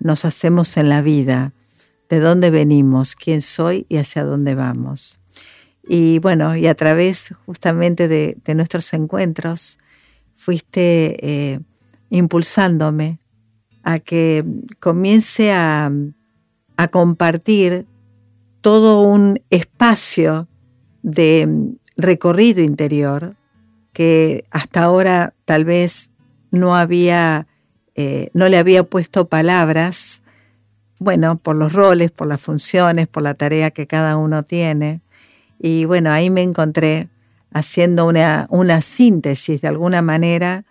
nos 0.00 0.24
hacemos 0.24 0.78
en 0.78 0.88
la 0.88 1.02
vida. 1.02 1.52
¿De 2.08 2.20
dónde 2.20 2.50
venimos? 2.50 3.16
¿Quién 3.16 3.42
soy? 3.42 3.84
¿Y 3.90 3.98
hacia 3.98 4.24
dónde 4.24 4.54
vamos? 4.54 5.20
Y 5.86 6.20
bueno, 6.20 6.56
y 6.56 6.68
a 6.68 6.74
través 6.74 7.34
justamente 7.44 8.08
de, 8.08 8.54
nuestros 8.54 8.90
encuentros, 8.94 9.78
fuiste 10.36 11.18
eh, 11.20 11.60
impulsándome 12.08 13.18
a 13.82 13.98
que 13.98 14.44
comience 14.80 15.52
a, 15.52 15.90
a 16.76 16.88
compartir 16.88 17.86
todo 18.60 19.02
un 19.02 19.40
espacio 19.50 20.48
de 21.02 21.74
recorrido 21.96 22.62
interior 22.62 23.36
que 23.92 24.44
hasta 24.50 24.82
ahora 24.82 25.34
tal 25.44 25.64
vez 25.64 26.10
no 26.50 26.76
había, 26.76 27.46
eh, 27.94 28.28
no 28.32 28.48
le 28.48 28.56
había 28.58 28.84
puesto 28.84 29.28
palabras, 29.28 30.22
bueno, 30.98 31.36
por 31.36 31.56
los 31.56 31.72
roles, 31.72 32.10
por 32.10 32.28
las 32.28 32.40
funciones, 32.40 33.08
por 33.08 33.22
la 33.22 33.34
tarea 33.34 33.70
que 33.70 33.86
cada 33.86 34.16
uno 34.16 34.42
tiene. 34.44 35.00
Y 35.58 35.84
bueno, 35.84 36.10
ahí 36.10 36.30
me 36.30 36.42
encontré 36.42 37.08
haciendo 37.52 38.06
una, 38.06 38.46
una 38.50 38.80
síntesis 38.80 39.60
de 39.60 39.68
alguna 39.68 40.00
manera 40.00 40.64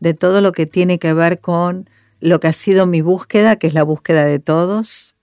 de 0.00 0.14
todo 0.14 0.40
lo 0.40 0.52
que 0.52 0.66
tiene 0.66 0.98
que 0.98 1.12
ver 1.12 1.40
con 1.40 1.88
lo 2.24 2.40
que 2.40 2.48
ha 2.48 2.54
sido 2.54 2.86
mi 2.86 3.02
búsqueda, 3.02 3.56
que 3.56 3.66
es 3.66 3.74
la 3.74 3.82
búsqueda 3.82 4.24
de 4.24 4.38
todos, 4.38 5.14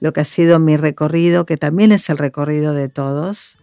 lo 0.00 0.12
que 0.12 0.22
ha 0.22 0.24
sido 0.24 0.58
mi 0.58 0.76
recorrido, 0.76 1.46
que 1.46 1.56
también 1.56 1.92
es 1.92 2.10
el 2.10 2.18
recorrido 2.18 2.74
de 2.74 2.88
todos, 2.88 3.58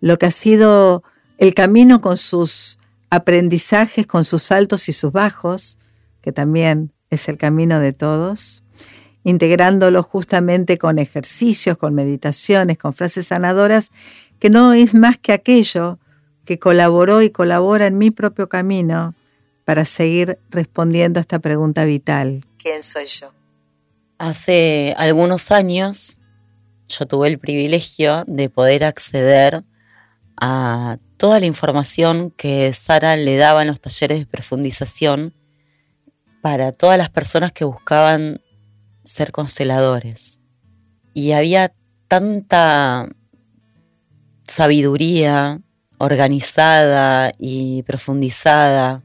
lo 0.00 0.16
que 0.16 0.26
ha 0.26 0.30
sido 0.30 1.02
el 1.38 1.52
camino 1.52 2.00
con 2.00 2.16
sus 2.16 2.78
aprendizajes, 3.10 4.06
con 4.06 4.22
sus 4.22 4.52
altos 4.52 4.88
y 4.88 4.92
sus 4.92 5.10
bajos, 5.10 5.78
que 6.20 6.30
también 6.30 6.92
es 7.10 7.28
el 7.28 7.38
camino 7.38 7.80
de 7.80 7.92
todos, 7.92 8.62
integrándolo 9.24 10.04
justamente 10.04 10.78
con 10.78 11.00
ejercicios, 11.00 11.76
con 11.76 11.92
meditaciones, 11.92 12.78
con 12.78 12.94
frases 12.94 13.26
sanadoras, 13.26 13.90
que 14.38 14.48
no 14.48 14.74
es 14.74 14.94
más 14.94 15.18
que 15.18 15.32
aquello 15.32 15.98
que 16.44 16.60
colaboró 16.60 17.22
y 17.22 17.30
colabora 17.30 17.88
en 17.88 17.98
mi 17.98 18.12
propio 18.12 18.48
camino 18.48 19.16
para 19.66 19.84
seguir 19.84 20.38
respondiendo 20.48 21.18
a 21.18 21.22
esta 21.22 21.40
pregunta 21.40 21.84
vital. 21.84 22.44
¿Quién 22.56 22.84
soy 22.84 23.06
yo? 23.06 23.34
Hace 24.16 24.94
algunos 24.96 25.50
años 25.50 26.18
yo 26.88 27.06
tuve 27.06 27.26
el 27.28 27.40
privilegio 27.40 28.22
de 28.28 28.48
poder 28.48 28.84
acceder 28.84 29.64
a 30.40 30.98
toda 31.16 31.40
la 31.40 31.46
información 31.46 32.30
que 32.30 32.72
Sara 32.74 33.16
le 33.16 33.36
daba 33.36 33.62
en 33.62 33.68
los 33.68 33.80
talleres 33.80 34.20
de 34.20 34.26
profundización 34.26 35.34
para 36.42 36.70
todas 36.70 36.96
las 36.96 37.10
personas 37.10 37.50
que 37.50 37.64
buscaban 37.64 38.40
ser 39.02 39.32
consteladores. 39.32 40.38
Y 41.12 41.32
había 41.32 41.72
tanta 42.06 43.08
sabiduría 44.46 45.60
organizada 45.98 47.32
y 47.36 47.82
profundizada. 47.82 49.02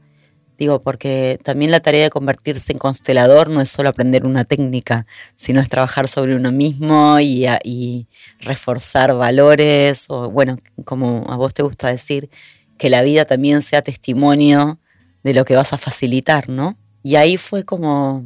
Digo, 0.62 0.80
porque 0.80 1.40
también 1.42 1.72
la 1.72 1.80
tarea 1.80 2.04
de 2.04 2.10
convertirse 2.10 2.70
en 2.70 2.78
constelador 2.78 3.50
no 3.50 3.60
es 3.60 3.68
solo 3.68 3.88
aprender 3.88 4.24
una 4.24 4.44
técnica, 4.44 5.08
sino 5.34 5.60
es 5.60 5.68
trabajar 5.68 6.06
sobre 6.06 6.36
uno 6.36 6.52
mismo 6.52 7.18
y, 7.18 8.06
reforzar 8.38 9.12
valores, 9.16 10.04
o 10.08 10.30
bueno, 10.30 10.58
como 10.84 11.26
a 11.28 11.34
vos 11.34 11.52
te 11.52 11.64
gusta 11.64 11.88
decir, 11.88 12.30
que 12.78 12.90
la 12.90 13.02
vida 13.02 13.24
también 13.24 13.60
sea 13.60 13.82
testimonio 13.82 14.78
de 15.24 15.34
lo 15.34 15.44
que 15.44 15.56
vas 15.56 15.72
a 15.72 15.78
facilitar, 15.78 16.48
¿no? 16.48 16.78
Y 17.02 17.16
ahí 17.16 17.38
fue 17.38 17.64
como 17.64 18.24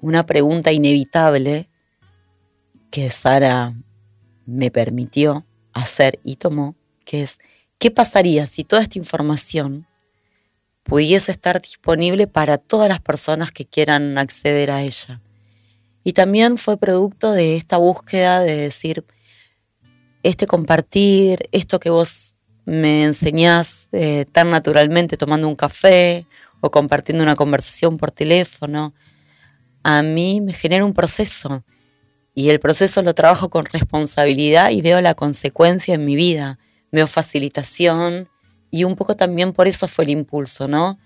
una 0.00 0.26
pregunta 0.26 0.72
inevitable 0.72 1.68
que 2.90 3.10
Sara 3.10 3.74
me 4.44 4.72
permitió 4.72 5.46
hacer 5.72 6.18
y 6.24 6.34
tomó, 6.34 6.74
que 7.04 7.22
es, 7.22 7.38
¿qué 7.78 7.92
pasaría 7.92 8.48
si 8.48 8.64
toda 8.64 8.82
esta 8.82 8.98
información 8.98 9.86
pudiese 10.82 11.32
estar 11.32 11.60
disponible 11.60 12.26
para 12.26 12.58
todas 12.58 12.88
las 12.88 13.00
personas 13.00 13.52
que 13.52 13.66
quieran 13.66 14.18
acceder 14.18 14.70
a 14.70 14.82
ella? 14.82 15.20
Y 16.04 16.12
también 16.12 16.56
fue 16.56 16.76
producto 16.76 17.32
de 17.32 17.56
esta 17.56 17.76
búsqueda 17.76 18.40
de 18.40 18.56
decir, 18.56 19.04
este 20.22 20.46
compartir, 20.46 21.48
esto 21.52 21.80
que 21.80 21.90
vos 21.90 22.34
me 22.64 23.04
enseñás 23.04 23.88
eh, 23.92 24.26
tan 24.30 24.50
naturalmente 24.50 25.16
tomando 25.16 25.48
un 25.48 25.56
café 25.56 26.26
o 26.60 26.70
compartiendo 26.70 27.24
una 27.24 27.36
conversación 27.36 27.96
por 27.96 28.10
teléfono, 28.10 28.94
a 29.82 30.02
mí 30.02 30.40
me 30.40 30.52
genera 30.52 30.84
un 30.84 30.92
proceso 30.92 31.64
y 32.34 32.50
el 32.50 32.60
proceso 32.60 33.02
lo 33.02 33.14
trabajo 33.14 33.50
con 33.50 33.64
responsabilidad 33.64 34.70
y 34.70 34.82
veo 34.82 35.00
la 35.00 35.14
consecuencia 35.14 35.94
en 35.94 36.04
mi 36.04 36.16
vida, 36.16 36.58
veo 36.92 37.06
facilitación 37.06 38.28
y 38.70 38.84
un 38.84 38.96
poco 38.96 39.16
también 39.16 39.52
por 39.52 39.68
eso 39.68 39.88
fue 39.88 40.04
el 40.04 40.10
impulso, 40.10 40.68
¿no? 40.68 40.98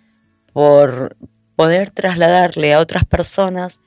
Por 0.53 1.16
poder 1.57 1.90
trasladarle 1.90 2.74
a 2.74 2.81
otras 2.81 3.05
personas 3.05 3.81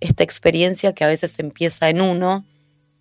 esta 0.00 0.22
experiencia 0.22 0.94
que 0.94 1.04
a 1.04 1.08
veces 1.08 1.38
empieza 1.38 1.88
en 1.88 2.00
uno 2.00 2.44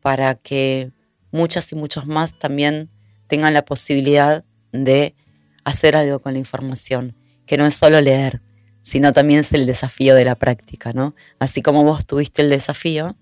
para 0.01 0.35
que 0.35 0.91
muchas 1.31 1.71
y 1.71 1.75
muchos 1.75 2.07
más 2.07 2.37
también 2.37 2.89
tengan 3.27 3.53
la 3.53 3.65
posibilidad 3.65 4.43
de 4.71 5.15
hacer 5.63 5.95
algo 5.95 6.19
con 6.19 6.33
la 6.33 6.39
información, 6.39 7.15
que 7.45 7.57
no 7.57 7.65
es 7.65 7.73
solo 7.73 7.99
leer, 8.01 8.41
sino 8.83 9.11
también 9.13 9.41
es 9.41 9.51
el 9.53 9.65
desafío 9.65 10.15
de 10.15 10.25
la 10.25 10.35
práctica, 10.35 10.93
¿no? 10.93 11.15
Así 11.39 11.61
como 11.61 11.83
vos 11.83 12.05
tuviste 12.05 12.41
el 12.41 12.49
desafío 12.49 13.15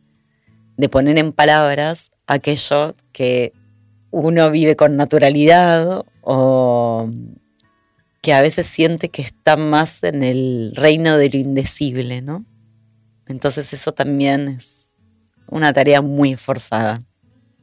de 0.78 0.90
poner 0.90 1.18
en 1.18 1.32
palabras 1.32 2.12
aquello 2.28 2.96
que 3.12 3.54
uno 4.12 4.52
vive 4.52 4.76
con 4.76 4.98
naturalidad 4.98 6.06
o 6.24 7.10
que 8.22 8.34
a 8.34 8.42
veces 8.42 8.68
siente 8.68 9.10
que 9.10 9.22
está 9.22 9.58
más 9.58 10.02
en 10.04 10.24
el 10.24 10.72
reino 10.76 11.18
de 11.18 11.30
lo 11.30 11.38
indecible, 11.38 12.22
¿no? 12.22 12.46
Entonces 13.28 13.74
eso 13.74 13.94
también 13.94 14.48
es 14.48 14.94
una 15.48 15.74
tarea 15.74 16.02
muy 16.02 16.36
forzada. 16.36 16.94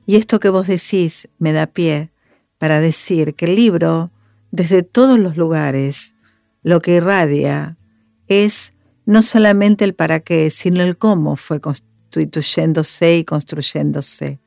Y 0.07 0.17
esto 0.17 0.39
que 0.39 0.51
vos 0.51 0.67
decís 0.67 1.29
me 1.39 1.53
da 1.53 1.67
pie 1.67 2.11
para 2.59 2.81
decir 2.81 3.35
que 3.35 3.47
el 3.47 3.57
libro, 3.57 4.11
desde 4.51 4.83
todos 4.83 5.19
los 5.19 5.37
lugares, 5.37 6.15
lo 6.63 6.81
que 6.81 6.97
irradia 6.97 7.79
es 8.29 8.75
no 9.07 9.23
solamente 9.23 9.85
el 9.85 9.95
para 9.95 10.21
qué, 10.21 10.51
sino 10.51 10.83
el 10.83 10.99
cómo 10.99 11.37
fue 11.37 11.61
constituyéndose 11.61 13.17
y 13.17 13.25
construyéndose. 13.25 14.40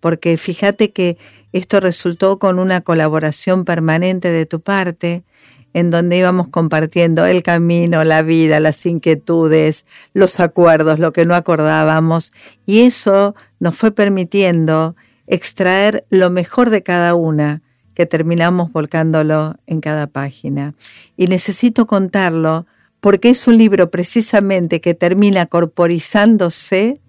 Porque 0.00 0.36
fíjate 0.36 0.92
que 0.92 1.18
esto 1.52 1.80
resultó 1.80 2.38
con 2.38 2.58
una 2.58 2.80
colaboración 2.80 3.64
permanente 3.64 4.28
de 4.28 4.46
tu 4.46 4.60
parte, 4.60 5.24
en 5.72 5.90
donde 5.90 6.18
íbamos 6.18 6.48
compartiendo 6.48 7.26
el 7.26 7.42
camino, 7.42 8.02
la 8.02 8.22
vida, 8.22 8.58
las 8.60 8.84
inquietudes, 8.86 9.86
los 10.14 10.40
acuerdos, 10.40 10.98
lo 10.98 11.12
que 11.12 11.24
no 11.24 11.34
acordábamos, 11.34 12.32
y 12.66 12.80
eso 12.80 13.36
nos 13.60 13.76
fue 13.76 13.92
permitiendo 13.92 14.96
extraer 15.26 16.04
lo 16.10 16.30
mejor 16.30 16.70
de 16.70 16.82
cada 16.82 17.14
una, 17.14 17.62
que 17.94 18.06
terminamos 18.06 18.72
volcándolo 18.72 19.56
en 19.66 19.80
cada 19.80 20.06
página. 20.06 20.74
Y 21.16 21.26
necesito 21.26 21.86
contarlo 21.86 22.66
porque 23.00 23.30
es 23.30 23.46
un 23.46 23.58
libro 23.58 23.90
precisamente 23.90 24.80
que 24.80 24.94
termina 24.94 25.46
corporizándose 25.46 27.00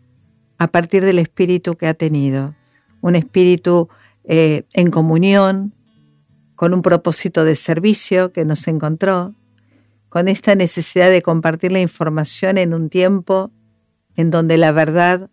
a 0.57 0.67
partir 0.67 1.03
del 1.03 1.19
espíritu 1.19 1.75
que 1.75 1.87
ha 1.87 1.93
tenido, 1.93 2.55
un 3.01 3.15
espíritu 3.15 3.89
eh, 4.23 4.63
en 4.73 4.91
comunión, 4.91 5.73
con 6.55 6.73
un 6.73 6.81
propósito 6.81 7.43
de 7.43 7.55
servicio 7.55 8.31
que 8.31 8.45
nos 8.45 8.67
encontró, 8.67 9.33
con 10.09 10.27
esta 10.27 10.55
necesidad 10.55 11.09
de 11.09 11.21
compartir 11.21 11.71
la 11.71 11.79
información 11.79 12.57
en 12.57 12.73
un 12.73 12.89
tiempo 12.89 13.51
en 14.15 14.29
donde 14.29 14.57
la 14.57 14.71
verdad 14.71 15.29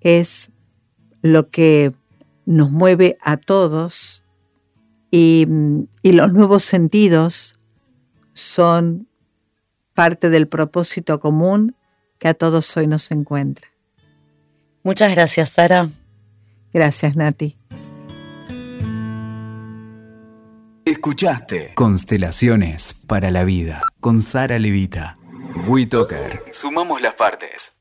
es 0.00 0.50
lo 1.22 1.48
que 1.50 1.92
nos 2.46 2.70
mueve 2.70 3.16
a 3.20 3.36
todos 3.36 4.24
y, 5.10 5.48
y 6.02 6.12
los 6.12 6.32
nuevos 6.32 6.62
sentidos 6.62 7.58
son 8.34 9.08
parte 9.94 10.28
del 10.28 10.48
propósito 10.48 11.18
común 11.18 11.74
que 12.18 12.28
a 12.28 12.34
todos 12.34 12.76
hoy 12.76 12.86
nos 12.86 13.10
encuentra. 13.10 13.68
Muchas 14.82 15.12
gracias, 15.12 15.50
Sara. 15.50 15.88
Gracias, 16.74 17.14
Nati. 17.14 17.56
Escuchaste 20.84 21.72
Constelaciones 21.74 23.04
para 23.06 23.30
la 23.30 23.44
Vida 23.44 23.80
con 24.00 24.20
Sara 24.20 24.58
Levita. 24.58 25.16
WeToker. 25.68 26.42
Sumamos 26.50 27.00
las 27.00 27.14
partes. 27.14 27.73